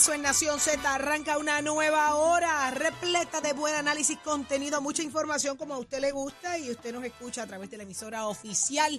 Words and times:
Regreso 0.00 0.14
en 0.14 0.22
Nación 0.22 0.60
Z. 0.60 0.94
Arranca 0.94 1.36
una 1.36 1.60
nueva 1.60 2.14
hora 2.14 2.70
repleta 2.70 3.42
de 3.42 3.52
buen 3.52 3.74
análisis, 3.74 4.16
contenido, 4.20 4.80
mucha 4.80 5.02
información 5.02 5.58
como 5.58 5.74
a 5.74 5.78
usted 5.78 6.00
le 6.00 6.10
gusta 6.10 6.56
y 6.56 6.70
usted 6.70 6.94
nos 6.94 7.04
escucha 7.04 7.42
a 7.42 7.46
través 7.46 7.70
de 7.70 7.76
la 7.76 7.82
emisora 7.82 8.26
oficial 8.26 8.98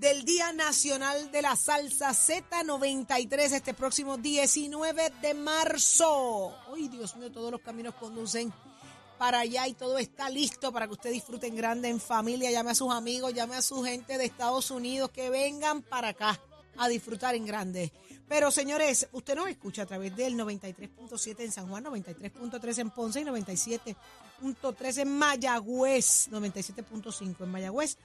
del 0.00 0.24
Día 0.24 0.52
Nacional 0.52 1.30
de 1.30 1.42
la 1.42 1.54
Salsa 1.54 2.10
Z93 2.10 3.52
este 3.52 3.72
próximo 3.72 4.16
19 4.16 5.12
de 5.22 5.34
marzo. 5.34 6.52
Ay, 6.74 6.88
Dios 6.88 7.14
mío, 7.14 7.30
todos 7.30 7.52
los 7.52 7.60
caminos 7.60 7.94
conducen 7.94 8.52
para 9.18 9.40
allá 9.40 9.68
y 9.68 9.74
todo 9.74 9.96
está 9.98 10.28
listo 10.28 10.72
para 10.72 10.88
que 10.88 10.94
usted 10.94 11.12
disfrute 11.12 11.46
en 11.46 11.54
grande, 11.54 11.88
en 11.88 12.00
familia. 12.00 12.50
Llame 12.50 12.72
a 12.72 12.74
sus 12.74 12.92
amigos, 12.92 13.32
llame 13.32 13.54
a 13.54 13.62
su 13.62 13.84
gente 13.84 14.18
de 14.18 14.24
Estados 14.24 14.72
Unidos 14.72 15.12
que 15.12 15.30
vengan 15.30 15.82
para 15.82 16.08
acá 16.08 16.40
a 16.78 16.88
disfrutar 16.88 17.36
en 17.36 17.46
grande. 17.46 17.92
Pero 18.32 18.50
señores, 18.50 19.08
usted 19.12 19.36
nos 19.36 19.46
escucha 19.48 19.82
a 19.82 19.86
través 19.86 20.16
del 20.16 20.36
93.7 20.36 21.40
en 21.40 21.52
San 21.52 21.68
Juan, 21.68 21.84
93.3 21.84 22.78
en 22.78 22.88
Ponce 22.88 23.20
y 23.20 23.24
97.3 23.24 24.98
en 25.02 25.18
Mayagüez, 25.18 26.30
97.5 26.30 27.36
en 27.40 27.50
Mayagüez. 27.50 27.98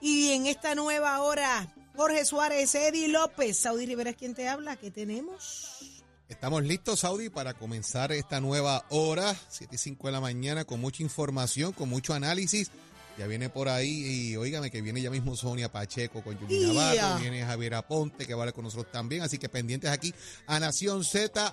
Y 0.00 0.32
en 0.32 0.46
esta 0.46 0.74
nueva 0.74 1.22
hora, 1.22 1.72
Jorge 1.94 2.24
Suárez, 2.24 2.74
Eddie 2.74 3.06
López, 3.06 3.58
Saudi 3.58 3.86
Rivera 3.86 4.10
es 4.10 4.16
quien 4.16 4.34
te 4.34 4.48
habla. 4.48 4.74
¿Qué 4.74 4.90
tenemos? 4.90 6.02
Estamos 6.28 6.64
listos, 6.64 6.98
Saudi, 6.98 7.28
para 7.28 7.54
comenzar 7.54 8.10
esta 8.10 8.40
nueva 8.40 8.84
hora, 8.88 9.36
7 9.50 9.76
y 9.76 9.78
5 9.78 10.08
de 10.08 10.12
la 10.12 10.20
mañana, 10.20 10.64
con 10.64 10.80
mucha 10.80 11.04
información, 11.04 11.70
con 11.70 11.88
mucho 11.88 12.12
análisis. 12.12 12.72
Ya 13.20 13.26
viene 13.26 13.50
por 13.50 13.68
ahí, 13.68 14.30
y 14.30 14.36
óigame 14.38 14.70
que 14.70 14.80
viene 14.80 15.02
ya 15.02 15.10
mismo 15.10 15.36
Sonia 15.36 15.70
Pacheco 15.70 16.24
con 16.24 16.38
Yuri 16.40 16.58
¡Ya! 16.58 16.68
Navarro, 16.68 17.20
viene 17.20 17.44
Javier 17.44 17.74
Aponte, 17.74 18.26
que 18.26 18.32
va 18.32 18.40
a 18.40 18.42
hablar 18.44 18.54
con 18.54 18.64
nosotros 18.64 18.90
también. 18.90 19.20
Así 19.20 19.36
que 19.36 19.50
pendientes 19.50 19.90
aquí 19.90 20.14
a 20.46 20.58
Nación 20.58 21.04
Z 21.04 21.52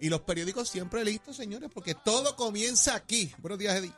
y 0.00 0.08
los 0.08 0.22
periódicos 0.22 0.70
siempre 0.70 1.04
listos, 1.04 1.36
señores, 1.36 1.68
porque 1.70 1.94
todo 1.94 2.34
comienza 2.34 2.94
aquí. 2.94 3.30
Buenos 3.40 3.58
días, 3.58 3.76
Eddie. 3.76 3.92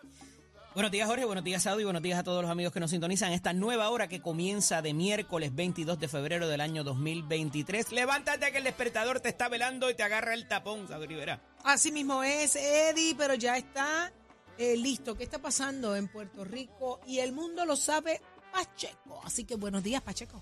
Buenos 0.74 0.90
días, 0.90 1.06
Jorge. 1.06 1.24
Buenos 1.24 1.44
días, 1.44 1.62
Saudi. 1.62 1.84
Buenos 1.84 2.02
días 2.02 2.18
a 2.18 2.24
todos 2.24 2.42
los 2.42 2.50
amigos 2.50 2.72
que 2.72 2.80
nos 2.80 2.90
sintonizan. 2.90 3.30
Esta 3.30 3.52
nueva 3.52 3.90
hora 3.90 4.08
que 4.08 4.20
comienza 4.20 4.82
de 4.82 4.92
miércoles 4.92 5.54
22 5.54 6.00
de 6.00 6.08
febrero 6.08 6.48
del 6.48 6.60
año 6.60 6.82
2023. 6.82 7.92
Levántate 7.92 8.50
que 8.50 8.58
el 8.58 8.64
despertador 8.64 9.20
te 9.20 9.28
está 9.28 9.48
velando 9.48 9.88
y 9.88 9.94
te 9.94 10.02
agarra 10.02 10.34
el 10.34 10.48
tapón, 10.48 10.88
Saudi 10.88 11.06
Rivera. 11.06 11.40
Así 11.62 11.92
mismo 11.92 12.24
es, 12.24 12.56
Eddie, 12.56 13.14
pero 13.16 13.34
ya 13.34 13.56
está 13.56 14.12
eh, 14.58 14.76
listo. 14.76 15.16
¿Qué 15.16 15.24
está 15.24 15.38
pasando 15.38 15.96
en 15.96 16.08
Puerto 16.08 16.44
Rico? 16.44 17.00
Y 17.06 17.18
el 17.18 17.32
mundo 17.32 17.64
lo 17.64 17.76
sabe 17.76 18.20
Pacheco. 18.52 19.20
Así 19.24 19.44
que 19.44 19.56
buenos 19.56 19.82
días, 19.82 20.02
Pacheco. 20.02 20.40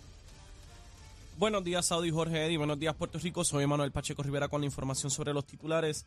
Buenos 1.38 1.64
días, 1.64 1.86
Saudi 1.86 2.10
Jorge 2.10 2.46
Eddy. 2.46 2.56
Buenos 2.56 2.78
días, 2.78 2.94
Puerto 2.94 3.18
Rico. 3.18 3.44
Soy 3.44 3.66
Manuel 3.66 3.90
Pacheco 3.90 4.22
Rivera 4.22 4.48
con 4.48 4.60
la 4.60 4.66
información 4.66 5.10
sobre 5.10 5.32
los 5.32 5.46
titulares. 5.46 6.04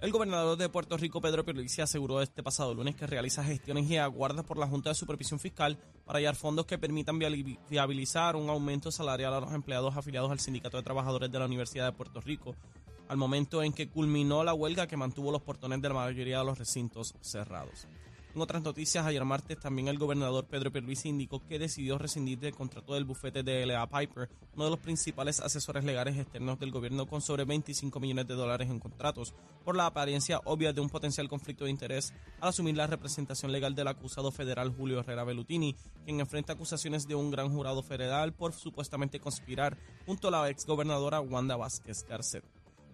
El 0.00 0.12
gobernador 0.12 0.58
de 0.58 0.68
Puerto 0.68 0.98
Rico, 0.98 1.20
Pedro 1.20 1.44
Pierluisi, 1.44 1.80
aseguró 1.80 2.20
este 2.20 2.42
pasado 2.42 2.74
lunes 2.74 2.94
que 2.94 3.06
realiza 3.06 3.42
gestiones 3.42 3.88
y 3.88 3.96
aguarda 3.96 4.42
por 4.42 4.58
la 4.58 4.66
Junta 4.66 4.90
de 4.90 4.94
Supervisión 4.94 5.40
Fiscal 5.40 5.78
para 6.04 6.18
hallar 6.18 6.34
fondos 6.34 6.66
que 6.66 6.76
permitan 6.76 7.18
viabilizar 7.18 8.36
un 8.36 8.50
aumento 8.50 8.90
salarial 8.90 9.32
a 9.32 9.40
los 9.40 9.54
empleados 9.54 9.96
afiliados 9.96 10.30
al 10.30 10.40
Sindicato 10.40 10.76
de 10.76 10.82
Trabajadores 10.82 11.32
de 11.32 11.38
la 11.38 11.46
Universidad 11.46 11.86
de 11.86 11.96
Puerto 11.96 12.20
Rico, 12.20 12.54
al 13.08 13.16
momento 13.16 13.62
en 13.62 13.72
que 13.72 13.88
culminó 13.88 14.44
la 14.44 14.54
huelga 14.54 14.86
que 14.86 14.96
mantuvo 14.96 15.32
los 15.32 15.42
portones 15.42 15.80
de 15.82 15.88
la 15.88 15.94
mayoría 15.94 16.38
de 16.38 16.44
los 16.44 16.58
recintos 16.58 17.14
cerrados. 17.20 17.86
En 18.34 18.42
otras 18.42 18.64
noticias, 18.64 19.06
ayer 19.06 19.24
martes 19.24 19.60
también 19.60 19.86
el 19.86 19.96
gobernador 19.96 20.44
Pedro 20.46 20.72
Pierluisi 20.72 21.08
indicó 21.08 21.46
que 21.46 21.56
decidió 21.56 21.98
rescindir 21.98 22.40
del 22.40 22.52
contrato 22.52 22.94
del 22.94 23.04
bufete 23.04 23.44
de 23.44 23.62
L.A. 23.62 23.88
Piper, 23.88 24.28
uno 24.56 24.64
de 24.64 24.70
los 24.70 24.80
principales 24.80 25.38
asesores 25.38 25.84
legales 25.84 26.18
externos 26.18 26.58
del 26.58 26.72
gobierno 26.72 27.06
con 27.06 27.20
sobre 27.20 27.44
25 27.44 28.00
millones 28.00 28.26
de 28.26 28.34
dólares 28.34 28.68
en 28.68 28.80
contratos, 28.80 29.34
por 29.64 29.76
la 29.76 29.86
apariencia 29.86 30.40
obvia 30.46 30.72
de 30.72 30.80
un 30.80 30.90
potencial 30.90 31.28
conflicto 31.28 31.66
de 31.66 31.70
interés 31.70 32.12
al 32.40 32.48
asumir 32.48 32.76
la 32.76 32.88
representación 32.88 33.52
legal 33.52 33.76
del 33.76 33.86
acusado 33.86 34.32
federal 34.32 34.74
Julio 34.76 34.98
Herrera 34.98 35.22
Bellutini, 35.22 35.76
quien 36.04 36.18
enfrenta 36.18 36.54
acusaciones 36.54 37.06
de 37.06 37.14
un 37.14 37.30
gran 37.30 37.54
jurado 37.54 37.84
federal 37.84 38.32
por 38.32 38.52
supuestamente 38.52 39.20
conspirar 39.20 39.78
junto 40.06 40.26
a 40.26 40.32
la 40.32 40.50
exgobernadora 40.50 41.20
Wanda 41.20 41.54
Vázquez 41.54 42.04
Garcet. 42.08 42.44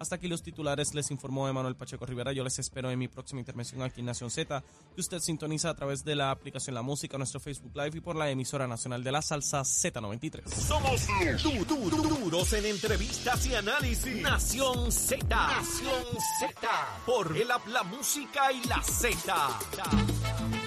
Hasta 0.01 0.15
aquí 0.17 0.29
los 0.29 0.43
titulares, 0.43 0.95
les 0.95 1.11
informó 1.11 1.47
Emanuel 1.47 1.77
Pacheco 1.77 2.07
Rivera. 2.07 2.33
Yo 2.33 2.43
les 2.43 2.59
espero 2.59 2.91
en 2.91 2.99
mi 2.99 3.07
próxima 3.07 3.41
intervención 3.41 3.83
aquí 3.83 4.01
en 4.01 4.07
Nación 4.07 4.31
Z, 4.31 4.65
que 4.95 5.01
usted 5.03 5.19
sintoniza 5.21 5.69
a 5.69 5.75
través 5.75 6.03
de 6.05 6.17
la 6.17 6.31
aplicación 6.31 6.75
La 6.75 6.81
Música, 6.81 7.19
nuestro 7.19 7.39
Facebook 7.39 7.77
Live 7.77 7.99
y 7.99 8.01
por 8.01 8.17
la 8.17 8.31
emisora 8.31 8.67
nacional 8.67 9.05
de 9.05 9.13
la 9.13 9.21
salsa 9.21 9.61
Z93. 9.61 10.49
Somos 10.49 11.07
du- 11.43 11.65
du- 11.67 11.91
du- 11.91 12.19
duros 12.19 12.51
en 12.55 12.65
entrevistas 12.65 13.45
y 13.47 13.55
análisis. 13.55 14.23
Nación 14.23 14.91
Z. 14.91 15.27
Nación 15.29 16.03
Z. 16.41 16.69
Por 17.05 17.37
el 17.37 17.51
app, 17.51 17.67
la 17.69 17.83
música 17.83 18.51
y 18.53 18.65
la 18.69 18.83
Z. 18.83 20.60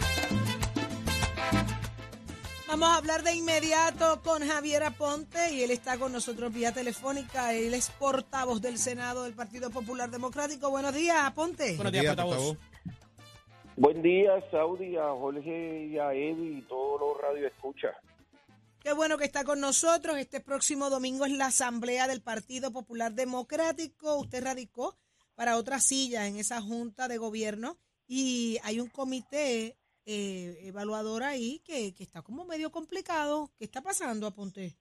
Vamos 2.73 2.89
a 2.89 2.97
hablar 2.97 3.21
de 3.21 3.35
inmediato 3.35 4.19
con 4.23 4.41
Javier 4.41 4.81
Aponte 4.81 5.53
y 5.53 5.61
él 5.61 5.69
está 5.69 5.99
con 5.99 6.11
nosotros 6.11 6.51
vía 6.51 6.71
telefónica. 6.71 7.53
Él 7.53 7.71
es 7.75 7.91
portavoz 7.91 8.63
del 8.63 8.79
Senado 8.79 9.25
del 9.25 9.35
Partido 9.35 9.69
Popular 9.69 10.09
Democrático. 10.09 10.71
Buenos 10.71 10.91
días, 10.91 11.17
Aponte. 11.19 11.75
Buenos 11.75 11.93
días, 11.93 12.07
portavoz. 12.07 12.57
Buen 13.77 14.01
día, 14.01 14.43
Saudi, 14.49 14.97
a 14.97 15.11
Jorge 15.11 15.85
y 15.85 15.99
a 15.99 16.13
Eddie 16.13 16.57
y 16.57 16.61
todos 16.63 16.99
los 16.99 17.21
radioescuchas. 17.21 17.95
Qué 18.79 18.91
bueno 18.91 19.19
que 19.19 19.25
está 19.25 19.43
con 19.43 19.59
nosotros. 19.59 20.17
Este 20.17 20.39
próximo 20.39 20.89
domingo 20.89 21.25
es 21.25 21.31
la 21.33 21.45
Asamblea 21.45 22.07
del 22.07 22.23
Partido 22.23 22.71
Popular 22.71 23.13
Democrático. 23.13 24.15
Usted 24.15 24.43
radicó 24.43 24.97
para 25.35 25.57
otra 25.57 25.79
silla 25.79 26.25
en 26.25 26.37
esa 26.37 26.59
Junta 26.59 27.07
de 27.07 27.19
Gobierno 27.19 27.77
y 28.07 28.57
hay 28.63 28.79
un 28.79 28.89
comité 28.89 29.77
eh, 30.05 30.57
evaluador 30.63 31.23
ahí 31.23 31.61
que, 31.65 31.93
que 31.93 32.03
está 32.03 32.21
como 32.21 32.45
medio 32.45 32.71
complicado. 32.71 33.51
¿Qué 33.57 33.65
está 33.65 33.81
pasando, 33.81 34.27
Aponte? 34.27 34.75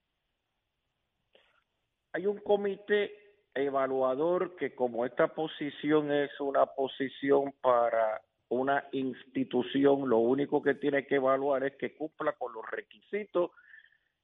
Hay 2.12 2.26
un 2.26 2.38
comité 2.38 3.10
evaluador 3.54 4.56
que 4.56 4.74
como 4.74 5.04
esta 5.06 5.28
posición 5.34 6.12
es 6.12 6.30
una 6.40 6.66
posición 6.66 7.52
para 7.60 8.20
una 8.48 8.86
institución, 8.92 10.08
lo 10.08 10.18
único 10.18 10.62
que 10.62 10.74
tiene 10.74 11.06
que 11.06 11.14
evaluar 11.14 11.64
es 11.64 11.74
que 11.76 11.94
cumpla 11.94 12.32
con 12.32 12.52
los 12.52 12.70
requisitos 12.70 13.50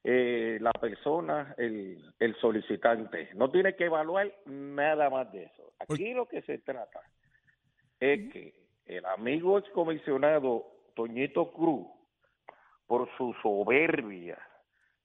eh, 0.05 0.59
la 0.61 0.73
persona, 0.73 1.55
el, 1.57 2.13
el 2.19 2.37
solicitante. 2.37 3.31
No 3.35 3.51
tiene 3.51 3.75
que 3.75 3.87
evaluar 3.87 4.33
nada 4.47 5.09
más 5.09 5.33
de 5.33 5.45
eso. 5.45 5.73
Aquí 5.79 6.13
lo 6.13 6.29
que 6.29 6.43
se 6.43 6.59
trata 6.59 7.01
es 7.99 8.33
que 8.33 8.55
el 8.87 9.05
amigo 9.07 9.59
excomisionado 9.59 10.78
Toñito 10.99 11.53
Cruz, 11.53 11.87
por 12.85 13.09
su 13.17 13.33
soberbia 13.41 14.37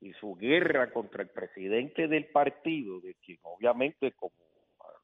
y 0.02 0.12
su 0.14 0.34
guerra 0.34 0.92
contra 0.92 1.22
el 1.22 1.30
presidente 1.30 2.08
del 2.08 2.26
partido, 2.32 3.00
de 3.00 3.14
quien 3.24 3.38
obviamente 3.44 4.12
como 4.14 4.34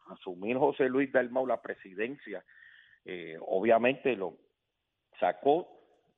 asumir 0.07 0.57
José 0.57 0.89
Luis 0.89 1.11
Dalmau 1.11 1.45
la 1.45 1.61
presidencia, 1.61 2.43
eh, 3.05 3.37
obviamente 3.39 4.15
lo 4.15 4.33
sacó 5.19 5.67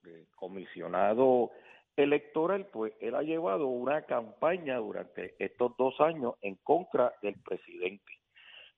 de 0.04 0.28
comisionado 0.38 1.52
electoral, 1.98 2.68
pues 2.72 2.94
él 3.02 3.16
ha 3.16 3.24
llevado 3.24 3.68
una 3.68 4.04
campaña 4.04 4.78
durante 4.78 5.36
estos 5.38 5.76
dos 5.76 6.00
años 6.00 6.36
en 6.42 6.56
contra 6.64 7.14
del 7.22 7.36
presidente. 7.42 8.14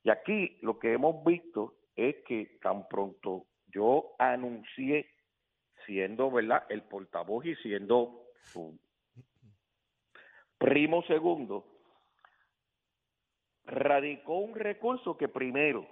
Y 0.02 0.10
aquí 0.10 0.58
lo 0.64 0.80
que 0.80 0.94
hemos 0.94 1.24
visto 1.24 1.76
es 1.96 2.16
que 2.26 2.58
tan 2.64 2.88
pronto 2.88 3.46
yo 3.68 4.16
anuncié, 4.18 5.08
siendo 5.86 6.32
verdad 6.32 6.64
el 6.70 6.84
portavoz 6.84 7.46
y 7.46 7.56
siendo 7.58 8.24
su 8.52 8.78
primo 10.58 11.04
segundo, 11.04 11.66
radicó 13.66 14.38
un 14.40 14.56
recurso 14.56 15.18
que 15.18 15.28
primero 15.28 15.88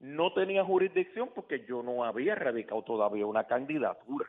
no 0.00 0.32
tenía 0.34 0.64
jurisdicción 0.64 1.30
porque 1.34 1.64
yo 1.66 1.82
no 1.82 2.04
había 2.04 2.34
radicado 2.34 2.82
todavía 2.82 3.26
una 3.26 3.46
candidatura. 3.46 4.26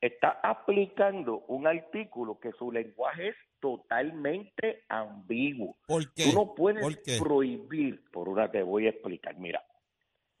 está 0.00 0.38
aplicando 0.42 1.44
un 1.48 1.66
artículo 1.66 2.38
que 2.38 2.52
su 2.52 2.70
lenguaje 2.70 3.28
es 3.28 3.36
totalmente 3.60 4.84
ambiguo. 4.88 5.76
¿Por 5.86 6.12
qué? 6.12 6.24
Tú 6.24 6.32
no 6.34 6.54
puedes 6.54 6.82
¿Por 6.82 7.02
qué? 7.02 7.18
prohibir, 7.18 8.04
por 8.12 8.28
una 8.28 8.50
te 8.50 8.62
voy 8.62 8.86
a 8.86 8.90
explicar. 8.90 9.36
Mira, 9.38 9.64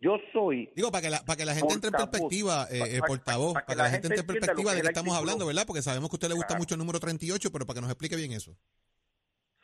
yo 0.00 0.18
soy 0.32 0.70
Digo, 0.76 0.90
para 0.90 1.02
que 1.02 1.10
la, 1.10 1.24
para 1.24 1.36
que 1.36 1.44
la 1.44 1.54
gente 1.54 1.74
entre 1.74 1.88
en 1.88 1.94
perspectiva, 1.96 2.66
eh, 2.70 2.96
eh, 2.96 3.00
portavoz, 3.06 3.54
pa- 3.54 3.64
para 3.66 3.76
que 3.76 3.82
la 3.82 3.90
gente 3.90 4.06
entre 4.08 4.20
en 4.20 4.26
perspectiva 4.26 4.70
que 4.70 4.74
de 4.76 4.80
el 4.82 4.86
estamos 4.88 5.12
artículo. 5.14 5.18
hablando, 5.18 5.46
¿verdad? 5.46 5.66
Porque 5.66 5.82
sabemos 5.82 6.10
que 6.10 6.14
a 6.14 6.18
usted 6.18 6.28
le 6.28 6.34
gusta 6.34 6.48
Claro. 6.48 6.60
mucho 6.60 6.74
el 6.74 6.78
número 6.78 7.00
38, 7.00 7.50
pero 7.52 7.64
para 7.66 7.76
que 7.76 7.80
nos 7.82 7.90
explique 7.90 8.16
bien 8.16 8.32
eso. 8.32 8.56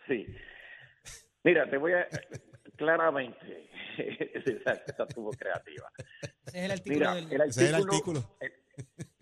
Sí. 0.08 0.26
Mira, 1.44 1.68
te 1.68 1.76
voy 1.76 1.92
a 1.92 2.06
claramente. 2.76 3.68
esa, 3.98 4.72
esa 4.86 5.02
estuvo 5.04 5.30
creativa. 5.32 5.90
Ese 6.46 6.58
es 6.58 6.64
el 6.64 6.70
artículo 6.70 6.98
Mira, 6.98 7.14
del... 7.14 7.32
el 7.32 7.40
Ese 7.42 7.62
es 7.64 7.68
el 7.68 7.74
artículo, 7.74 8.20
artículo. 8.20 8.36
el, 8.40 8.52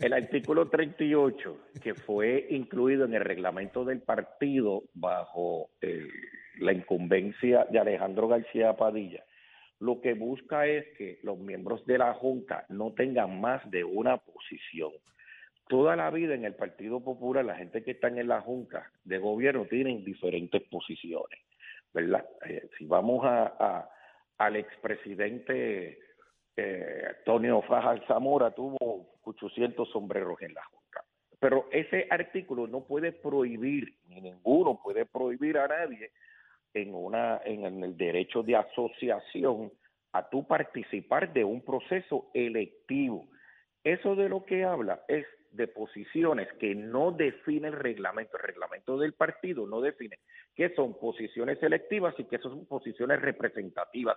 el 0.06 0.12
artículo 0.12 0.68
38, 0.70 1.58
que 1.82 1.94
fue 1.94 2.46
incluido 2.50 3.04
en 3.04 3.14
el 3.14 3.24
reglamento 3.24 3.84
del 3.84 4.00
partido 4.02 4.84
bajo 4.94 5.70
eh, 5.80 6.06
la 6.58 6.72
incumbencia 6.72 7.66
de 7.70 7.78
Alejandro 7.80 8.28
García 8.28 8.76
Padilla, 8.76 9.24
lo 9.80 10.00
que 10.00 10.12
busca 10.12 10.66
es 10.66 10.86
que 10.96 11.18
los 11.22 11.38
miembros 11.38 11.84
de 11.86 11.98
la 11.98 12.12
Junta 12.14 12.66
no 12.68 12.92
tengan 12.92 13.40
más 13.40 13.68
de 13.70 13.82
una 13.82 14.18
posición. 14.18 14.92
Toda 15.68 15.96
la 15.96 16.10
vida 16.10 16.34
en 16.34 16.44
el 16.44 16.54
Partido 16.54 17.02
Popular, 17.02 17.44
la 17.44 17.56
gente 17.56 17.82
que 17.82 17.92
está 17.92 18.08
en 18.08 18.28
la 18.28 18.42
Junta 18.42 18.90
de 19.04 19.18
Gobierno 19.18 19.64
tienen 19.64 20.04
diferentes 20.04 20.62
posiciones, 20.64 21.40
¿verdad? 21.94 22.26
Eh, 22.46 22.68
si 22.76 22.84
vamos 22.84 23.24
a, 23.24 23.88
al 24.36 24.56
expresidente 24.56 25.98
eh, 26.56 27.04
Antonio 27.18 27.62
Fajas 27.62 28.00
Zamora, 28.06 28.50
tuvo 28.50 29.18
800 29.22 29.88
sombreros 29.90 30.42
en 30.42 30.52
la 30.52 30.64
Junta. 30.64 31.04
Pero 31.38 31.68
ese 31.72 32.06
artículo 32.10 32.66
no 32.66 32.84
puede 32.84 33.12
prohibir, 33.12 33.94
ni 34.08 34.20
ninguno 34.20 34.78
puede 34.82 35.06
prohibir 35.06 35.56
a 35.56 35.68
nadie 35.68 36.10
en 36.75 36.94
una 36.94 37.40
en 37.44 37.82
el 37.82 37.96
derecho 37.96 38.43
de 38.43 38.56
asociación 38.56 39.72
a 40.12 40.28
tú 40.28 40.46
participar 40.46 41.32
de 41.32 41.44
un 41.44 41.64
proceso 41.64 42.31
electivo. 42.34 43.28
Eso 43.84 44.14
de 44.14 44.28
lo 44.28 44.44
que 44.44 44.64
habla 44.64 45.02
es 45.08 45.26
de 45.52 45.67
posiciones 45.67 46.49
que 46.58 46.75
no 46.75 47.12
define 47.12 47.69
el 47.69 47.75
reglamento. 47.75 48.37
El 48.37 48.44
reglamento 48.44 48.99
del 48.99 49.14
partido 49.14 49.67
no 49.67 49.81
define 49.81 50.19
qué 50.55 50.72
son 50.75 50.99
posiciones 50.99 51.62
electivas 51.62 52.14
y 52.19 52.25
qué 52.25 52.38
son 52.38 52.67
posiciones 52.67 53.20
representativas. 53.20 54.16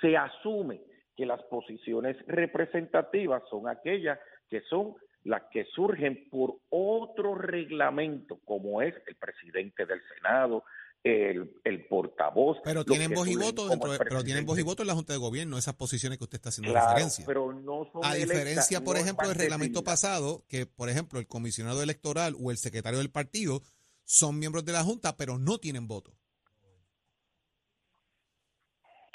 Se 0.00 0.16
asume 0.16 0.80
que 1.16 1.26
las 1.26 1.42
posiciones 1.44 2.16
representativas 2.26 3.42
son 3.48 3.68
aquellas 3.68 4.18
que 4.50 4.62
son 4.62 4.94
las 5.22 5.42
que 5.50 5.64
surgen 5.66 6.28
por 6.28 6.56
otro 6.70 7.34
reglamento, 7.34 8.40
como 8.44 8.82
es 8.82 8.94
el 9.06 9.14
presidente 9.16 9.86
del 9.86 10.02
Senado, 10.14 10.64
el, 11.04 11.60
el 11.64 11.86
portavoz. 11.86 12.56
Pero 12.64 12.84
tienen 12.84 13.12
voz 13.12 13.28
y 13.28 13.36
voto 13.36 13.68
dentro 13.68 13.92
de- 13.92 13.98
pero 13.98 14.24
tienen 14.24 14.46
voz 14.46 14.58
y 14.58 14.62
voto 14.62 14.82
en 14.82 14.88
la 14.88 14.94
Junta 14.94 15.12
de 15.12 15.18
Gobierno, 15.18 15.58
esas 15.58 15.74
posiciones 15.74 16.16
que 16.18 16.24
usted 16.24 16.36
está 16.36 16.48
haciendo 16.48 16.72
Claro, 16.72 16.88
referencia. 16.88 17.26
pero 17.26 17.52
no 17.52 17.88
son 17.92 18.04
A 18.04 18.14
diferencia, 18.14 18.80
por 18.82 18.96
no 18.96 19.02
ejemplo, 19.02 19.28
del 19.28 19.36
reglamento 19.36 19.84
pasado, 19.84 20.44
que, 20.48 20.64
por 20.66 20.88
ejemplo, 20.88 21.18
el 21.20 21.26
comisionado 21.26 21.82
electoral 21.82 22.34
o 22.42 22.50
el 22.50 22.56
secretario 22.56 22.98
del 22.98 23.10
partido 23.10 23.60
son 24.02 24.38
miembros 24.38 24.64
de 24.64 24.72
la 24.72 24.82
Junta, 24.82 25.16
pero 25.16 25.38
no 25.38 25.58
tienen 25.58 25.86
voto. 25.86 26.12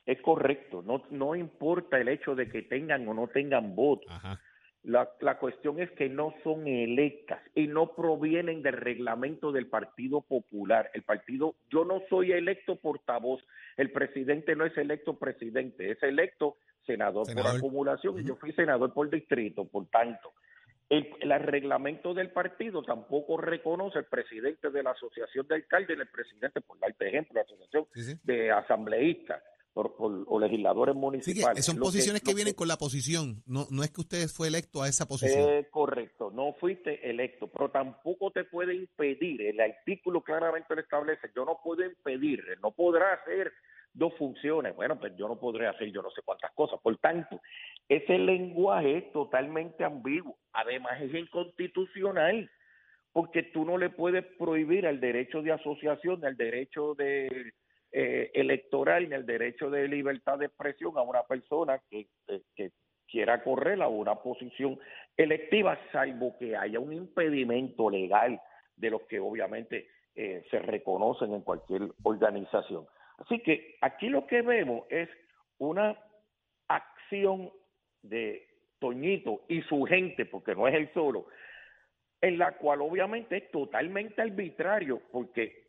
Es 0.06 0.20
correcto, 0.22 0.82
no, 0.82 1.04
no 1.12 1.36
importa 1.36 2.00
el 2.00 2.08
hecho 2.08 2.34
de 2.34 2.50
que 2.50 2.64
tengan 2.64 3.08
o 3.08 3.14
no 3.14 3.28
tengan 3.28 3.76
voto. 3.76 4.10
Ajá. 4.10 4.40
La, 4.84 5.10
la 5.20 5.38
cuestión 5.38 5.80
es 5.82 5.92
que 5.92 6.08
no 6.08 6.34
son 6.44 6.66
electas 6.66 7.42
y 7.54 7.68
no 7.68 7.94
provienen 7.96 8.62
del 8.62 8.74
reglamento 8.78 9.52
del 9.52 9.68
Partido 9.68 10.22
Popular. 10.22 10.90
El 10.94 11.04
partido, 11.04 11.56
yo 11.70 11.84
no 11.84 12.02
soy 12.10 12.32
electo 12.32 12.78
portavoz, 12.78 13.42
el 13.76 13.92
presidente 13.92 14.56
no 14.56 14.66
es 14.66 14.78
electo 14.78 15.20
presidente, 15.20 15.92
es 15.92 16.02
electo 16.02 16.56
senador, 16.86 17.26
Senador. 17.26 17.52
por 17.52 17.58
acumulación 17.58 18.20
y 18.20 18.24
yo 18.24 18.36
fui 18.38 18.54
senador 18.54 18.94
por 18.94 19.10
distrito, 19.10 19.66
por 19.66 19.88
tanto. 19.88 20.32
El, 20.90 21.08
el 21.20 21.40
reglamento 21.42 22.14
del 22.14 22.32
partido 22.32 22.82
tampoco 22.82 23.38
reconoce 23.38 24.00
el 24.00 24.06
presidente 24.06 24.72
de 24.72 24.82
la 24.82 24.92
Asociación 24.92 25.46
de 25.48 25.56
Alcaldes, 25.56 26.00
el 26.00 26.08
presidente, 26.08 26.62
por 26.62 26.80
darte 26.80 27.10
ejemplo, 27.10 27.36
la 27.36 27.42
Asociación 27.42 27.86
Sí, 27.94 28.02
sí. 28.04 28.20
de 28.24 28.50
Asambleístas 28.50 29.44
o 29.74 30.40
legisladores 30.40 30.94
Sí, 30.94 31.00
municipales. 31.00 31.56
que 31.56 31.62
son 31.62 31.78
posiciones 31.78 32.22
que, 32.22 32.34
vienen 32.34 32.54
con 32.54 32.68
la 32.68 32.78
posición. 32.78 33.44
No, 33.46 33.66
no 33.70 33.84
es 33.84 33.92
que 33.92 34.02
usted 34.02 34.28
fue 34.28 34.48
electo 34.48 34.82
a 34.82 34.90
esa 34.90 35.08
posición. 35.08 35.50
Eh, 35.50 35.68
correcto, 35.70 36.32
no 36.32 36.54
fuiste 36.60 37.10
electo, 37.10 37.48
pero 37.48 37.70
tampoco 37.70 38.32
te 38.32 38.44
puede 38.44 38.76
impedir, 38.76 39.42
el 39.42 39.60
artículo 39.60 40.22
claramente 40.22 40.76
lo 40.76 40.82
establece, 40.82 41.30
yo 41.36 41.46
no 41.46 41.60
puedo 41.64 41.86
impedir, 41.86 42.44
no 42.62 42.72
podrá 42.72 43.14
hacer 43.14 43.54
dos 43.94 44.14
funciones, 44.18 44.76
bueno, 44.76 45.00
pues 45.00 45.14
yo 45.18 45.28
no 45.28 45.40
podré 45.40 45.68
hacer 45.68 45.92
yo 45.92 46.02
no 46.02 46.12
sé 46.12 46.22
cuántas 46.24 46.52
cosas, 46.52 46.80
por 46.82 46.98
tanto, 46.98 47.42
ese 47.88 48.18
lenguaje 48.18 48.98
es 48.98 49.12
totalmente 49.12 49.84
ambiguo, 49.84 50.38
además 50.54 51.02
es 51.02 51.14
inconstitucional, 51.14 52.50
porque 53.12 53.44
tú 53.44 53.66
no 53.66 53.78
le 53.78 53.90
puedes 53.90 54.24
prohibir 54.38 54.86
al 54.86 55.00
derecho 55.00 55.42
de 55.42 55.52
asociación, 55.52 56.24
al 56.24 56.38
derecho 56.38 56.94
de 56.96 57.54
eh, 57.92 58.32
electoral, 58.34 59.10
ni 59.10 59.16
al 59.16 59.26
derecho 59.26 59.70
de 59.70 59.88
libertad 59.88 60.38
de 60.38 60.46
expresión 60.46 60.98
a 60.98 61.02
una 61.02 61.24
persona 61.24 61.82
que 61.90 62.08
quiera 63.10 63.44
correr 63.44 63.82
a 63.82 63.88
una 63.88 64.16
posición 64.16 64.80
electiva, 65.18 65.78
salvo 65.92 66.38
que 66.38 66.56
haya 66.56 66.80
un 66.80 66.94
impedimento 66.94 67.90
legal 67.90 68.40
de 68.76 68.90
los 68.90 69.02
que 69.04 69.20
obviamente 69.20 69.88
eh, 70.16 70.46
se 70.50 70.60
reconocen 70.60 71.34
en 71.34 71.42
cualquier 71.42 71.84
organización. 72.04 72.86
Así 73.18 73.40
que 73.40 73.78
aquí 73.82 74.10
lo 74.10 74.26
que 74.28 74.42
vemos 74.42 74.86
es 74.90 75.10
una 75.58 75.98
acción 76.68 77.52
de 78.02 78.48
Toñito 78.80 79.42
y 79.50 79.62
su 79.64 79.84
gente, 79.84 80.26
porque 80.26 80.56
no 80.56 80.68
es 80.68 80.76
él 80.76 80.90
solo, 80.94 81.28
en 82.22 82.38
la 82.38 82.58
cual 82.58 82.82
obviamente 82.82 83.38
es 83.38 83.52
totalmente 83.52 84.22
arbitrario, 84.22 85.02
porque 85.12 85.68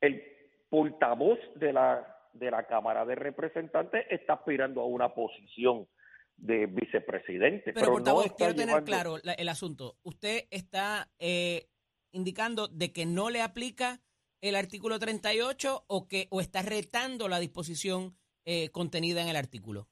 el 0.00 0.22
portavoz 0.68 1.38
de 1.56 1.72
la 1.72 2.14
de 2.32 2.50
la 2.50 2.66
Cámara 2.66 3.04
de 3.04 3.14
Representantes 3.16 4.06
está 4.10 4.34
aspirando 4.34 4.80
a 4.82 4.86
una 4.86 5.12
posición 5.14 5.88
de 6.36 6.66
vicepresidente. 6.66 7.72
Pero, 7.72 7.80
Pero, 7.80 7.92
portavoz, 7.94 8.26
no 8.28 8.36
quiero 8.36 8.52
tener 8.52 8.68
llevando- 8.68 8.86
claro 8.86 9.16
la- 9.24 9.32
el 9.32 9.48
asunto. 9.48 9.96
Usted 10.04 10.44
está 10.50 11.08
eh, 11.18 11.66
indicando 12.12 12.68
de 12.68 12.92
que 12.92 13.06
no 13.06 13.30
le 13.30 13.42
aplica 13.42 13.98
el 14.40 14.54
artículo 14.54 14.98
38 15.00 15.84
o 15.88 16.06
que 16.06 16.28
o 16.30 16.40
está 16.40 16.62
retando 16.62 17.28
la 17.28 17.40
disposición 17.40 18.16
eh, 18.44 18.70
contenida 18.70 19.20
en 19.22 19.28
el 19.28 19.36
artículo. 19.36 19.88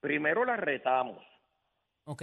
Primero 0.00 0.44
la 0.44 0.56
retamos 0.56 1.22
¿Ok? 2.04 2.22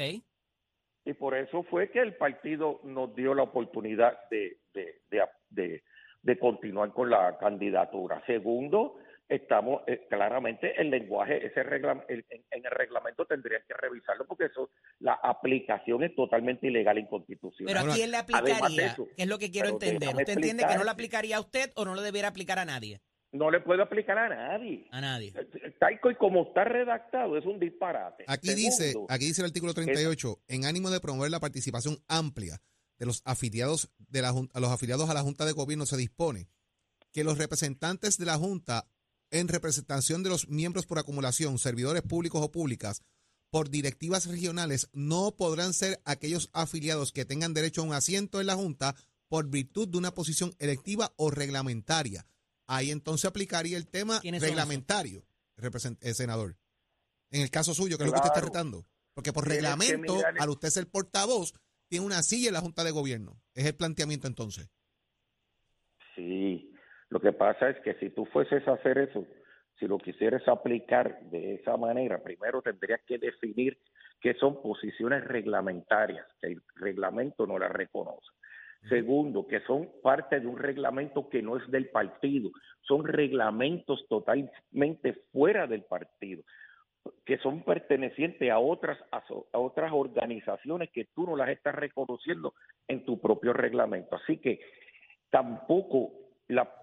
y 1.05 1.13
por 1.13 1.35
eso 1.35 1.63
fue 1.63 1.91
que 1.91 1.99
el 1.99 2.15
partido 2.15 2.79
nos 2.83 3.13
dio 3.15 3.33
la 3.35 3.43
oportunidad 3.43 4.17
de, 4.31 4.59
de, 4.73 5.01
de, 5.11 5.21
de- 5.49 5.83
de 6.23 6.39
continuar 6.39 6.91
con 6.93 7.09
la 7.09 7.37
candidatura. 7.37 8.23
Segundo, 8.25 8.95
estamos 9.27 9.81
eh, 9.87 10.05
claramente 10.09 10.73
el 10.81 10.89
lenguaje, 10.89 11.45
ese 11.45 11.63
regla, 11.63 12.03
el- 12.07 12.25
en, 12.29 12.43
en 12.51 12.65
el 12.65 12.71
reglamento 12.71 13.25
tendrían 13.25 13.61
que 13.67 13.73
revisarlo 13.73 14.25
porque 14.25 14.45
eso, 14.45 14.69
la 14.99 15.13
aplicación 15.13 16.03
es 16.03 16.15
totalmente 16.15 16.67
ilegal 16.67 16.97
e 16.97 17.01
inconstitucional. 17.01 17.73
Pero 17.75 17.91
¿a 17.91 17.95
quién 17.95 18.11
le 18.11 18.17
además 18.17 18.41
aplicaría? 18.41 18.91
eso, 18.93 19.07
¿Qué 19.15 19.23
es 19.23 19.27
lo 19.29 19.37
que 19.37 19.51
quiero 19.51 19.69
entender? 19.69 20.09
¿Usted 20.15 20.33
entiende 20.33 20.65
que 20.67 20.75
no 20.75 20.83
le 20.83 20.89
aplicaría 20.89 21.37
a 21.37 21.41
usted 21.41 21.71
o 21.75 21.85
no 21.85 21.93
le 21.95 22.01
debiera 22.01 22.29
aplicar 22.29 22.57
a 22.59 22.65
nadie? 22.65 23.01
No 23.33 23.49
le 23.49 23.61
puede 23.61 23.81
aplicar 23.81 24.15
a 24.17 24.29
nadie. 24.29 24.85
A 24.91 25.01
nadie. 25.01 25.33
Tal 25.79 25.93
y 25.93 26.15
como 26.15 26.43
está 26.43 26.65
redactado, 26.65 27.35
es 27.35 27.43
un 27.45 27.59
disparate. 27.59 28.25
Aquí 28.27 28.53
dice, 28.53 28.93
aquí 29.09 29.25
dice 29.25 29.41
el 29.41 29.47
artículo 29.47 29.73
38, 29.73 30.37
en 30.47 30.65
ánimo 30.65 30.91
de 30.91 30.99
promover 30.99 31.31
la 31.31 31.39
participación 31.39 31.95
amplia 32.07 32.59
de 33.03 33.07
los 33.07 33.21
afiliados 33.25 33.89
de 33.97 34.21
la 34.21 34.29
a 34.29 34.59
los 34.61 34.71
afiliados 34.71 35.09
a 35.09 35.13
la 35.13 35.21
Junta 35.23 35.43
de 35.45 35.51
Gobierno 35.51 35.85
se 35.85 35.97
dispone 35.97 36.47
que 37.11 37.25
los 37.25 37.37
representantes 37.37 38.17
de 38.17 38.23
la 38.25 38.37
Junta 38.37 38.87
en 39.29 39.49
representación 39.49 40.23
de 40.23 40.29
los 40.29 40.47
miembros 40.47 40.85
por 40.85 40.99
acumulación, 40.99 41.59
servidores 41.59 42.01
públicos 42.01 42.41
o 42.41 42.49
públicas, 42.49 43.01
por 43.49 43.69
directivas 43.69 44.25
regionales, 44.27 44.87
no 44.93 45.35
podrán 45.35 45.73
ser 45.73 46.01
aquellos 46.05 46.49
afiliados 46.53 47.11
que 47.11 47.25
tengan 47.25 47.53
derecho 47.53 47.81
a 47.81 47.83
un 47.83 47.93
asiento 47.93 48.39
en 48.39 48.47
la 48.47 48.55
Junta 48.55 48.95
por 49.27 49.49
virtud 49.49 49.89
de 49.89 49.97
una 49.97 50.13
posición 50.13 50.55
electiva 50.59 51.13
o 51.17 51.29
reglamentaria. 51.29 52.25
Ahí 52.67 52.89
entonces 52.89 53.25
aplicaría 53.25 53.75
el 53.75 53.87
tema 53.87 54.21
¿Quiénes 54.21 54.39
son 54.41 54.47
reglamentario, 54.47 55.25
represent- 55.57 55.97
eh, 55.99 56.13
senador. 56.13 56.57
En 57.31 57.41
el 57.41 57.49
caso 57.49 57.73
suyo, 57.75 57.97
que 57.97 58.05
es 58.05 58.07
lo 58.07 58.13
que 58.13 58.19
usted 58.19 58.29
está 58.29 58.41
retando. 58.45 58.85
Porque 59.13 59.33
por 59.33 59.47
reglamento, 59.47 60.19
al 60.39 60.49
usted 60.49 60.69
ser 60.69 60.87
portavoz, 60.89 61.53
tiene 61.93 62.07
una 62.07 62.23
silla 62.23 62.47
en 62.47 62.55
la 62.55 62.61
Junta 62.61 62.83
de 62.83 62.89
Gobierno. 62.89 63.33
Es 63.53 63.67
el 63.67 63.75
planteamiento 63.75 64.25
entonces. 64.25 64.67
Sí, 66.15 66.73
lo 67.09 67.19
que 67.19 67.33
pasa 67.33 67.69
es 67.69 67.79
que 67.81 67.93
si 67.99 68.09
tú 68.09 68.25
fueses 68.25 68.67
a 68.67 68.73
hacer 68.73 68.97
eso, 68.97 69.27
si 69.79 69.85
lo 69.85 69.99
quisieras 69.99 70.41
aplicar 70.47 71.21
de 71.29 71.53
esa 71.53 71.77
manera, 71.77 72.17
primero 72.23 72.63
tendrías 72.63 72.99
que 73.05 73.19
definir 73.19 73.77
que 74.19 74.33
son 74.33 74.59
posiciones 74.63 75.23
reglamentarias, 75.23 76.25
que 76.41 76.47
el 76.47 76.63
reglamento 76.77 77.45
no 77.45 77.59
las 77.59 77.71
reconoce. 77.71 78.31
Segundo, 78.89 79.45
que 79.45 79.59
son 79.61 79.87
parte 80.01 80.39
de 80.39 80.47
un 80.47 80.57
reglamento 80.57 81.29
que 81.29 81.43
no 81.43 81.57
es 81.57 81.69
del 81.69 81.89
partido, 81.89 82.49
son 82.87 83.05
reglamentos 83.05 84.03
totalmente 84.09 85.13
fuera 85.31 85.67
del 85.67 85.83
partido, 85.83 86.41
que 87.25 87.37
son 87.39 87.63
pertenecientes 87.63 88.49
a 88.49 88.59
otras, 88.59 88.97
a, 89.11 89.23
otras 89.53 89.91
organizaciones 89.91 90.89
que 90.91 91.05
tú 91.13 91.25
no 91.25 91.35
las 91.35 91.49
estás 91.49 91.75
reconociendo 91.75 92.53
en 92.87 93.05
tu 93.05 93.19
propio 93.19 93.53
reglamento. 93.53 94.15
Así 94.15 94.37
que 94.37 94.59
tampoco 95.29 96.11